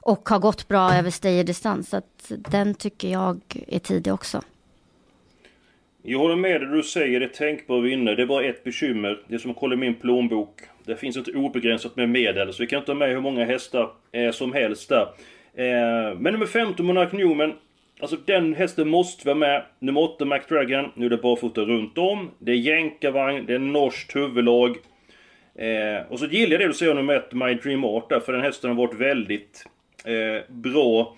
Och 0.01 0.29
har 0.29 0.39
gått 0.39 0.69
bra 0.69 0.95
över 0.95 1.11
stay-distans. 1.11 1.89
Så 1.89 1.97
att 1.97 2.33
den 2.39 2.75
tycker 2.75 3.09
jag 3.09 3.41
är 3.67 3.79
tidig 3.79 4.13
också. 4.13 4.43
Jag 6.03 6.19
håller 6.19 6.37
med 6.37 6.61
dig 6.61 6.69
du 6.71 6.83
säger, 6.83 7.21
det 7.21 7.27
är 7.27 7.29
tänkbar 7.29 7.81
vinnare. 7.81 8.15
Det 8.15 8.23
är 8.23 8.27
bara 8.27 8.45
ett 8.45 8.65
bekymmer. 8.65 9.23
Det 9.29 9.35
är 9.35 9.39
som 9.39 9.51
att 9.51 9.57
kolla 9.57 9.77
min 9.77 9.95
plånbok. 9.95 10.61
Det 10.85 10.97
finns 10.97 11.17
inte 11.17 11.33
obegränsat 11.33 11.97
med 11.97 12.09
medel, 12.09 12.53
så 12.53 12.63
vi 12.63 12.67
kan 12.67 12.79
inte 12.79 12.93
ha 12.93 12.99
med 12.99 13.09
hur 13.09 13.21
många 13.21 13.45
hästar 13.45 13.91
eh, 14.13 14.31
som 14.31 14.53
helst 14.53 14.89
där. 14.89 15.03
Eh, 15.55 16.19
men 16.19 16.33
nummer 16.33 16.47
15, 16.47 16.87
Monark 16.87 17.13
Newman. 17.13 17.53
Alltså 18.01 18.17
den 18.25 18.55
hästen 18.55 18.89
måste 18.89 19.27
vara 19.27 19.39
med. 19.39 19.63
Nummer 19.79 20.01
8, 20.01 20.25
McDragon. 20.25 20.91
Nu 20.95 21.07
är 21.07 21.11
det 21.11 21.17
barfota 21.17 21.61
runt 21.61 21.99
om. 21.99 22.31
Det 22.39 22.53
är 22.53 22.57
jänkarvagn, 22.57 23.47
det 23.47 23.55
är 23.55 23.59
norskt 23.59 24.17
huvudlag. 24.17 24.77
Eh, 25.55 26.13
och 26.13 26.19
så 26.19 26.27
gillar 26.27 26.53
jag 26.53 26.61
det 26.61 26.67
du 26.67 26.73
säger 26.73 26.95
nummer 26.95 27.15
ett, 27.15 27.33
My 27.33 27.55
Dream 27.55 27.85
Art 27.85 28.09
där, 28.09 28.21
för 28.21 28.33
den 28.33 28.43
hästen 28.43 28.71
har 28.71 28.77
varit 28.77 28.95
väldigt 28.95 29.65
eh, 30.05 30.53
bra. 30.55 31.17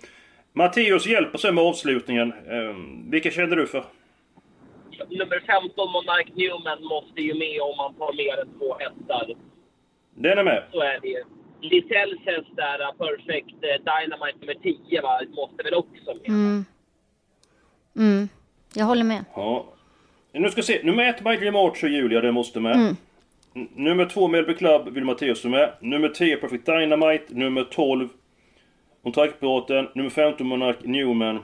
Matteus 0.53 1.07
hjälper 1.07 1.39
sig 1.39 1.53
med 1.53 1.65
avslutningen. 1.65 2.33
Eh, 2.33 2.77
vilka 3.11 3.31
känner 3.31 3.57
du 3.57 3.67
för? 3.67 3.85
Nummer 5.09 5.41
15, 5.47 5.93
Monark 5.93 6.33
Newman, 6.37 6.85
måste 6.85 7.21
ju 7.21 7.35
med 7.35 7.61
om 7.61 7.77
man 7.77 7.95
tar 7.95 8.13
mer 8.13 8.41
än 8.41 8.59
två 8.59 8.77
hästar. 8.79 9.35
Den 10.15 10.39
är 10.39 10.45
med. 10.45 10.63
Så 10.73 10.81
är 10.81 11.01
det 11.01 11.09
ju. 11.09 11.25
Lisells 11.61 12.21
häst 12.27 12.57
där, 12.57 12.93
Perfect 12.99 13.55
eh, 13.65 14.01
Dynamite 14.01 14.39
nummer 14.41 14.55
10, 14.89 15.01
va, 15.03 15.21
måste 15.37 15.63
väl 15.63 15.75
också 15.75 16.15
med. 16.15 16.29
Mm. 16.29 16.65
Mm. 17.97 18.29
Jag 18.75 18.85
håller 18.85 19.05
med. 19.05 19.25
Ja. 19.35 19.67
Nu 20.33 20.49
ska 20.49 20.57
vi 20.57 20.63
se. 20.63 20.81
Nummer 20.83 21.05
ett, 21.09 21.25
My 21.25 21.37
Dream 21.37 21.57
Art, 21.57 21.79
så 21.79 21.87
Julia, 21.87 22.21
det 22.21 22.33
måste 22.33 22.61
med. 22.61 22.77
Mm. 22.77 22.97
Nummer 23.55 24.07
2 24.07 24.29
Melby 24.29 24.55
Club 24.55 24.89
vill 24.89 25.05
Matteus 25.05 25.45
med. 25.45 25.73
Nummer 25.81 26.09
10 26.09 26.37
Perfect 26.37 26.67
Dynamite. 26.67 27.25
Nummer 27.29 27.65
12 27.65 28.09
Kontraktbåten. 29.03 29.89
Nummer 29.95 30.11
15 30.11 30.47
Monarch 30.47 30.77
Newman. 30.83 31.39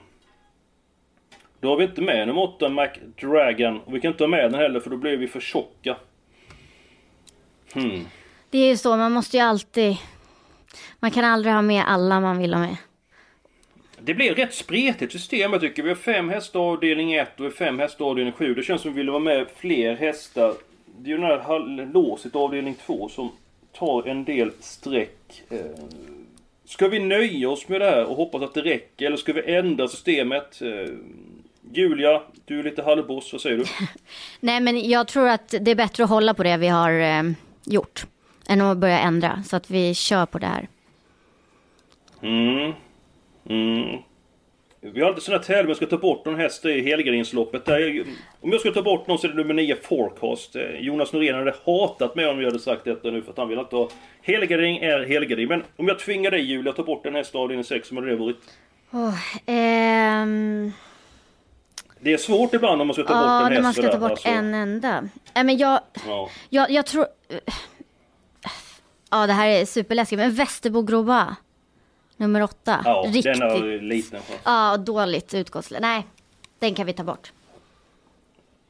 Då 1.60 1.68
har 1.68 1.76
vi 1.76 1.84
inte 1.84 2.02
med 2.02 2.28
nummer 2.28 2.42
8 2.42 2.68
McDragon. 2.68 3.80
Och 3.80 3.94
vi 3.94 4.00
kan 4.00 4.10
inte 4.10 4.24
ha 4.24 4.28
med 4.28 4.44
den 4.44 4.54
heller 4.54 4.80
för 4.80 4.90
då 4.90 4.96
blir 4.96 5.16
vi 5.16 5.28
för 5.28 5.40
tjocka. 5.40 5.96
Hmm. 7.74 8.06
Det 8.50 8.58
är 8.58 8.68
ju 8.68 8.76
så, 8.76 8.96
man 8.96 9.12
måste 9.12 9.36
ju 9.36 9.42
alltid... 9.42 9.96
Man 11.00 11.10
kan 11.10 11.24
aldrig 11.24 11.54
ha 11.54 11.62
med 11.62 11.84
alla 11.86 12.20
man 12.20 12.38
vill 12.38 12.54
ha 12.54 12.60
med. 12.60 12.76
Det 14.00 14.14
blir 14.14 14.34
rätt 14.34 14.54
spretigt 14.54 15.12
system 15.12 15.52
jag 15.52 15.60
tycker. 15.60 15.82
Vi 15.82 15.88
har 15.88 15.96
fem 15.96 16.28
hästar 16.28 16.60
avdelning 16.60 17.12
1 17.12 17.40
och 17.40 17.52
fem 17.52 17.78
hästar 17.78 18.04
avdelning 18.04 18.32
7. 18.32 18.54
Det 18.54 18.62
känns 18.62 18.82
som 18.82 18.92
vi 18.92 18.96
vill 18.96 19.10
vara 19.10 19.20
med 19.20 19.46
fler 19.56 19.96
hästar 19.96 20.54
det 21.02 21.10
är 21.10 21.16
ju 21.16 21.16
den 21.16 21.40
här 21.40 21.92
låset 21.92 22.36
avdelning 22.36 22.74
2 22.86 23.08
som 23.08 23.30
tar 23.72 24.08
en 24.08 24.24
del 24.24 24.52
streck. 24.60 25.42
Eh, 25.48 25.84
ska 26.64 26.88
vi 26.88 26.98
nöja 26.98 27.50
oss 27.50 27.68
med 27.68 27.80
det 27.80 27.90
här 27.90 28.04
och 28.04 28.16
hoppas 28.16 28.42
att 28.42 28.54
det 28.54 28.62
räcker 28.62 29.06
eller 29.06 29.16
ska 29.16 29.32
vi 29.32 29.54
ändra 29.54 29.88
systemet? 29.88 30.62
Eh, 30.62 30.94
Julia, 31.72 32.22
du 32.44 32.58
är 32.58 32.62
lite 32.62 32.82
halvboss, 32.82 33.32
vad 33.32 33.40
säger 33.40 33.56
du? 33.56 33.64
Nej 34.40 34.60
men 34.60 34.88
jag 34.88 35.08
tror 35.08 35.28
att 35.28 35.54
det 35.60 35.70
är 35.70 35.74
bättre 35.74 36.04
att 36.04 36.10
hålla 36.10 36.34
på 36.34 36.42
det 36.42 36.56
vi 36.56 36.68
har 36.68 36.92
eh, 36.92 37.22
gjort. 37.64 38.06
Än 38.46 38.60
att 38.60 38.78
börja 38.78 38.98
ändra, 38.98 39.42
så 39.46 39.56
att 39.56 39.70
vi 39.70 39.94
kör 39.94 40.26
på 40.26 40.38
det 40.38 40.46
här. 40.46 40.68
Mm. 42.22 42.72
Mm. 43.48 43.98
Vi 44.82 45.00
har 45.00 45.08
inte 45.08 45.20
sådana 45.20 45.42
tävlingar, 45.42 45.68
jag 45.68 45.76
ska 45.76 45.86
ta 45.86 45.96
bort 45.96 46.24
någon 46.24 46.40
häst 46.40 46.64
i 46.64 46.82
Helgardensloppet. 46.82 47.68
Om 48.40 48.52
jag 48.52 48.60
ska 48.60 48.70
ta 48.70 48.82
bort 48.82 49.06
någon 49.06 49.18
så 49.18 49.26
är 49.26 49.28
det 49.28 49.36
nummer 49.36 49.54
9 49.54 49.76
Forecast. 49.82 50.56
Eh, 50.56 50.62
Jonas 50.80 51.12
Norén 51.12 51.34
hade 51.34 51.54
hatat 51.66 52.14
mig 52.14 52.26
om 52.26 52.38
jag 52.40 52.46
hade 52.46 52.58
sagt 52.58 52.84
detta 52.84 53.10
nu 53.10 53.22
för 53.22 53.30
att 53.30 53.38
han 53.38 53.48
vill 53.48 53.58
inte 53.58 53.76
ha... 53.76 53.88
Helgardin 54.22 54.82
är 54.82 55.06
Helgardin. 55.06 55.48
Men 55.48 55.62
om 55.76 55.88
jag 55.88 55.98
tvingar 55.98 56.30
dig 56.30 56.40
Julia 56.40 56.70
att 56.70 56.76
ta 56.76 56.82
bort 56.82 57.06
en 57.06 57.14
häst 57.14 57.34
av 57.34 57.48
din 57.48 57.64
6, 57.64 57.88
som 57.88 57.96
hade 57.96 58.10
det 58.10 58.16
varit? 58.16 58.36
Oh, 58.90 59.18
ehm... 59.46 60.72
Det 62.00 62.12
är 62.12 62.16
svårt 62.16 62.54
ibland 62.54 62.80
om 62.80 62.86
man 62.86 62.94
ska 62.94 63.02
ta 63.02 63.08
bort 63.08 63.22
ja, 63.22 63.46
en 63.46 63.52
häst. 63.52 63.56
Ja, 63.56 63.62
man 63.62 63.74
ska 63.74 63.88
ta 63.88 63.98
bort 63.98 64.10
alltså. 64.10 64.28
en 64.28 64.54
enda. 64.54 65.00
Nej, 65.34 65.44
men 65.44 65.58
jag, 65.58 65.80
ja. 66.06 66.30
jag, 66.48 66.70
jag 66.70 66.86
tror... 66.86 67.06
Ja, 69.10 69.26
det 69.26 69.32
här 69.32 69.48
är 69.48 69.64
superläskigt. 69.64 70.18
Men 70.18 70.34
Västerbo 70.34 70.82
Groba. 70.82 71.36
Nummer 72.20 72.42
åtta. 72.42 72.82
Ja, 72.84 73.04
Riktigt. 73.06 73.24
den 73.24 73.42
har 73.42 73.82
liten 73.82 74.20
chans. 74.20 74.40
Ja, 74.44 74.76
dåligt 74.76 75.34
utgångsläge. 75.34 75.80
Nej, 75.80 76.06
den 76.58 76.74
kan 76.74 76.86
vi 76.86 76.92
ta 76.92 77.04
bort. 77.04 77.32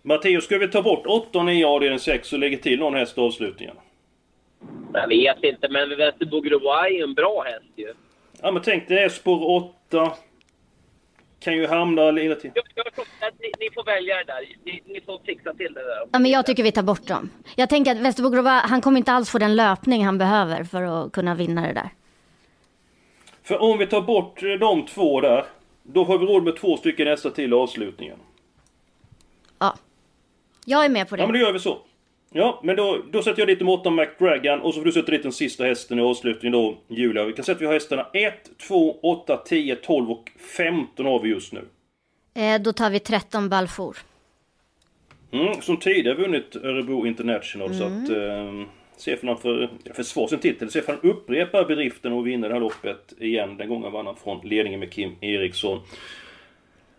Matteus, 0.03 0.45
ska 0.45 0.59
vi 0.59 0.69
ta 0.69 0.83
bort 0.83 1.07
8 1.07 1.39
och 1.39 1.45
9 1.45 1.67
avdelning 1.67 1.99
6 1.99 2.33
och 2.33 2.39
lägga 2.39 2.59
till 2.59 2.79
någon 2.79 2.95
häst 2.95 3.19
i 3.19 3.21
avslutningen? 3.21 3.77
Jag 4.93 5.09
vet 5.09 5.45
inte, 5.45 5.69
men 5.69 5.97
Västerbo 5.97 6.41
Groa 6.41 6.89
är 6.89 7.03
en 7.03 7.15
bra 7.15 7.43
häst 7.47 7.73
ju. 7.77 7.93
Ja, 8.43 8.51
men 8.51 8.63
tänk 8.63 8.89
dig 8.89 9.11
spår 9.11 9.73
8. 9.89 10.13
Kan 11.41 11.57
ju 11.57 11.67
hamna 11.67 12.11
lite 12.11 12.41
till. 12.41 12.51
Jag, 12.55 12.65
jag, 12.75 13.33
ni, 13.41 13.53
ni 13.59 13.71
får 13.75 13.85
välja 13.85 14.17
det 14.17 14.25
där. 14.25 14.41
Ni, 14.65 14.83
ni, 14.87 15.01
får 15.01 15.21
fixa 15.27 15.55
till 15.55 15.73
det 15.75 15.81
där. 15.81 16.09
Ja, 16.13 16.19
men 16.19 16.31
jag 16.31 16.47
tycker 16.47 16.63
vi 16.63 16.73
tar 16.73 16.83
bort 16.83 17.07
dem. 17.07 17.31
Jag 17.57 17.69
tänker 17.69 17.93
att 17.93 17.99
Västerbo 17.99 18.31
Groba, 18.31 18.51
han 18.51 18.81
kommer 18.81 18.99
inte 18.99 19.13
alls 19.13 19.31
få 19.31 19.39
den 19.39 19.57
löpning 19.57 20.05
han 20.05 20.19
behöver 20.19 20.65
för 20.65 20.83
att 20.83 21.13
kunna 21.13 21.35
vinna 21.35 21.67
det 21.67 21.73
där. 21.73 21.91
För 23.51 23.63
om 23.63 23.79
vi 23.79 23.87
tar 23.87 24.01
bort 24.01 24.41
de 24.61 24.87
två 24.87 25.21
där, 25.21 25.45
då 25.83 26.05
har 26.05 26.19
vi 26.19 26.27
råd 26.27 26.43
med 26.45 26.57
två 26.57 26.77
stycken 26.77 27.07
hästar 27.07 27.31
till 27.31 27.53
avslutningen. 27.53 28.19
Ja. 29.59 29.75
Jag 30.65 30.85
är 30.85 30.89
med 30.89 31.09
på 31.09 31.17
det. 31.17 31.23
Ja, 31.23 31.27
men 31.27 31.33
då 31.33 31.47
gör 31.47 31.53
vi 31.53 31.59
så. 31.59 31.79
Ja, 32.33 32.61
men 32.65 32.77
då, 32.77 32.99
då 33.11 33.23
sätter 33.23 33.41
jag 33.41 33.49
dit 33.49 33.61
nummer 33.61 33.73
8 33.73 33.91
McDragon 33.91 34.61
och 34.61 34.75
så 34.75 34.81
får 34.81 34.85
du 34.85 34.93
sätta 34.93 35.11
dit 35.11 35.23
den 35.23 35.33
sista 35.33 35.65
hästen 35.65 35.99
i 35.99 36.03
avslutningen 36.03 36.53
då, 36.53 36.79
Julia. 36.89 37.25
Vi 37.25 37.33
kan 37.33 37.45
säga 37.45 37.55
att 37.55 37.63
vi 37.63 37.67
har 37.67 37.73
hästarna 37.73 38.07
1, 38.13 38.35
2, 38.69 39.01
8, 39.03 39.37
10, 39.37 39.77
12 39.77 40.11
och 40.11 40.31
15 40.57 41.07
har 41.07 41.21
vi 41.21 41.29
just 41.29 41.53
nu. 41.53 41.65
Eh, 42.35 42.61
då 42.61 42.73
tar 42.73 42.91
vi 42.91 42.99
13 42.99 43.49
Balfour. 43.49 43.97
Mm, 45.31 45.61
som 45.61 45.77
tidigare 45.77 46.17
vunnit 46.17 46.57
Örebro 46.57 47.07
International 47.07 47.71
Mm. 47.71 47.79
så 47.79 47.85
att... 47.85 48.19
Eh, 48.19 48.67
se 49.01 49.17
för 49.17 49.27
han 49.27 49.37
sin 50.29 50.39
titel. 50.39 50.71
Se 50.71 50.83
han 50.87 51.11
upprepar 51.11 51.65
bedriften 51.65 52.13
och 52.13 52.27
vinner 52.27 52.49
det 52.49 52.55
här 52.55 52.61
loppet 52.61 53.15
igen. 53.19 53.57
Den 53.57 53.69
gången 53.69 53.93
vann 53.93 54.07
han 54.07 54.17
från 54.17 54.49
ledningen 54.49 54.81
med 54.81 54.93
Kim 54.93 55.13
Eriksson. 55.21 55.81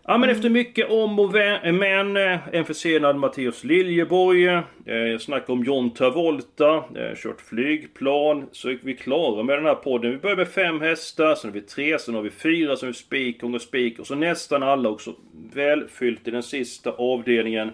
Ja 0.04 0.18
men 0.18 0.30
efter 0.30 0.50
mycket 0.50 0.90
om 0.90 1.18
och 1.18 1.32
men, 1.74 2.16
eh, 2.16 2.38
en 2.52 2.64
försenad 2.64 3.16
Matteus 3.16 3.64
Liljeborg, 3.64 4.46
eh, 4.46 5.18
snack 5.20 5.48
om 5.48 5.64
John 5.64 5.94
Travolta, 5.94 6.76
eh, 6.76 7.16
kört 7.16 7.40
flygplan, 7.40 8.48
så 8.52 8.68
är 8.68 8.78
vi 8.82 8.94
klara 8.94 9.42
med 9.42 9.58
den 9.58 9.64
här 9.64 9.74
podden. 9.74 10.10
Vi 10.10 10.16
börjar 10.16 10.36
med 10.36 10.48
fem 10.48 10.80
hästar, 10.80 11.34
sen 11.34 11.50
har 11.50 11.54
vi 11.54 11.60
tre, 11.60 11.98
sen 11.98 12.14
har 12.14 12.22
vi 12.22 12.30
fyra, 12.30 12.76
sen 12.76 12.86
har 12.86 12.92
vi 12.92 12.98
spik, 12.98 13.42
och 13.42 13.62
spik 13.62 13.98
och 13.98 14.06
så 14.06 14.14
nästan 14.14 14.62
alla 14.62 14.88
också 14.88 15.14
välfyllt 15.54 16.28
i 16.28 16.30
den 16.30 16.42
sista 16.42 16.90
avdelningen. 16.90 17.70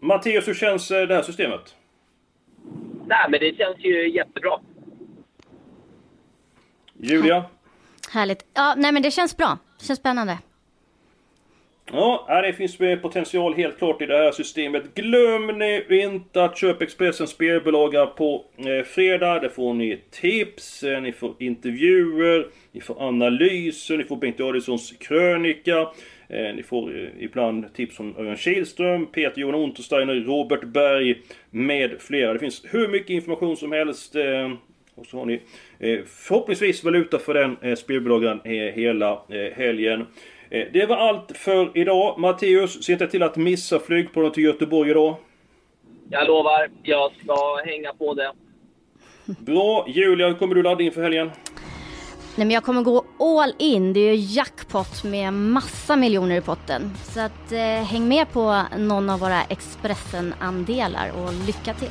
Matteus, 0.00 0.48
hur 0.48 0.54
känns 0.54 0.90
eh, 0.90 1.06
det 1.06 1.14
här 1.14 1.22
systemet? 1.22 1.74
Nej, 3.06 3.26
men 3.30 3.40
det 3.40 3.56
känns 3.56 3.78
ju 3.78 4.08
jättebra. 4.08 4.60
Julia? 6.96 7.44
Härligt. 8.10 8.46
Ja, 8.54 8.74
nej 8.76 8.92
men 8.92 9.02
det 9.02 9.10
känns 9.10 9.36
bra. 9.36 9.58
Det 9.78 9.84
känns 9.84 9.98
spännande. 9.98 10.38
Ja, 11.94 12.42
det 12.42 12.52
finns 12.52 12.76
potential 13.02 13.54
helt 13.54 13.78
klart 13.78 14.02
i 14.02 14.06
det 14.06 14.16
här 14.16 14.32
systemet. 14.32 14.94
Glöm 14.94 15.46
nu 15.46 15.86
inte 15.88 16.44
att 16.44 16.58
köpa 16.58 16.84
Expressens 16.84 17.30
spelbolaga 17.30 18.06
på 18.06 18.44
eh, 18.56 18.84
fredag. 18.84 19.40
Där 19.40 19.48
får 19.48 19.74
ni 19.74 20.00
tips, 20.10 20.82
eh, 20.82 21.00
ni 21.00 21.12
får 21.12 21.34
intervjuer, 21.38 22.46
ni 22.72 22.80
får 22.80 23.08
analyser, 23.08 23.96
ni 23.96 24.04
får 24.04 24.16
Bengt 24.16 24.40
Adilssons 24.40 24.94
krönika. 25.00 25.88
Eh, 26.32 26.54
ni 26.54 26.62
får 26.62 27.10
ibland 27.18 27.74
tips 27.74 27.96
från 27.96 28.16
Örjan 28.18 28.36
Kihlström, 28.36 29.06
Peter 29.06 29.40
Johan 29.40 29.54
Untersteiner, 29.54 30.14
Robert 30.14 30.64
Berg 30.64 31.22
med 31.50 32.00
flera. 32.00 32.32
Det 32.32 32.38
finns 32.38 32.64
hur 32.70 32.88
mycket 32.88 33.10
information 33.10 33.56
som 33.56 33.72
helst. 33.72 34.16
Eh, 34.16 34.52
och 34.94 35.06
så 35.06 35.18
har 35.18 35.26
ni 35.26 35.40
eh, 35.78 35.98
förhoppningsvis 36.06 36.84
valuta 36.84 37.18
för 37.18 37.34
den 37.34 37.56
eh, 37.62 37.74
spelbolagen 37.74 38.40
eh, 38.44 38.50
hela 38.52 39.10
eh, 39.12 39.52
helgen. 39.56 40.06
Eh, 40.50 40.66
Det 40.72 40.86
var 40.86 40.96
allt 40.96 41.36
för 41.36 41.70
idag. 41.78 42.18
Matteus, 42.18 42.82
se 42.84 42.92
inte 42.92 43.06
till 43.06 43.22
att 43.22 43.36
missa 43.36 43.78
flygplanet 43.78 44.34
till 44.34 44.44
Göteborg 44.44 44.90
idag. 44.90 45.16
Jag 46.10 46.26
lovar, 46.26 46.68
jag 46.82 47.12
ska 47.24 47.56
hänga 47.64 47.92
på 47.92 48.14
det. 48.14 48.32
Bra. 49.38 49.86
Julia, 49.88 50.28
hur 50.28 50.34
kommer 50.34 50.54
du 50.54 50.62
ladda 50.62 50.82
inför 50.84 51.02
helgen? 51.02 51.30
Nej 52.36 52.46
men 52.46 52.50
jag 52.54 52.64
kommer 52.64 52.82
gå 52.82 53.04
all 53.18 53.54
in. 53.58 53.92
Det 53.92 54.00
är 54.00 54.14
ju 54.14 54.34
jackpot 54.34 55.04
med 55.04 55.32
massa 55.32 55.96
miljoner 55.96 56.36
i 56.36 56.40
potten. 56.40 56.92
Så 57.02 57.20
att 57.20 57.52
eh, 57.52 57.60
häng 57.60 58.08
med 58.08 58.32
på 58.32 58.62
någon 58.78 59.10
av 59.10 59.20
våra 59.20 59.42
Expressen-andelar 59.42 61.10
och 61.10 61.32
lycka 61.46 61.74
till. 61.74 61.90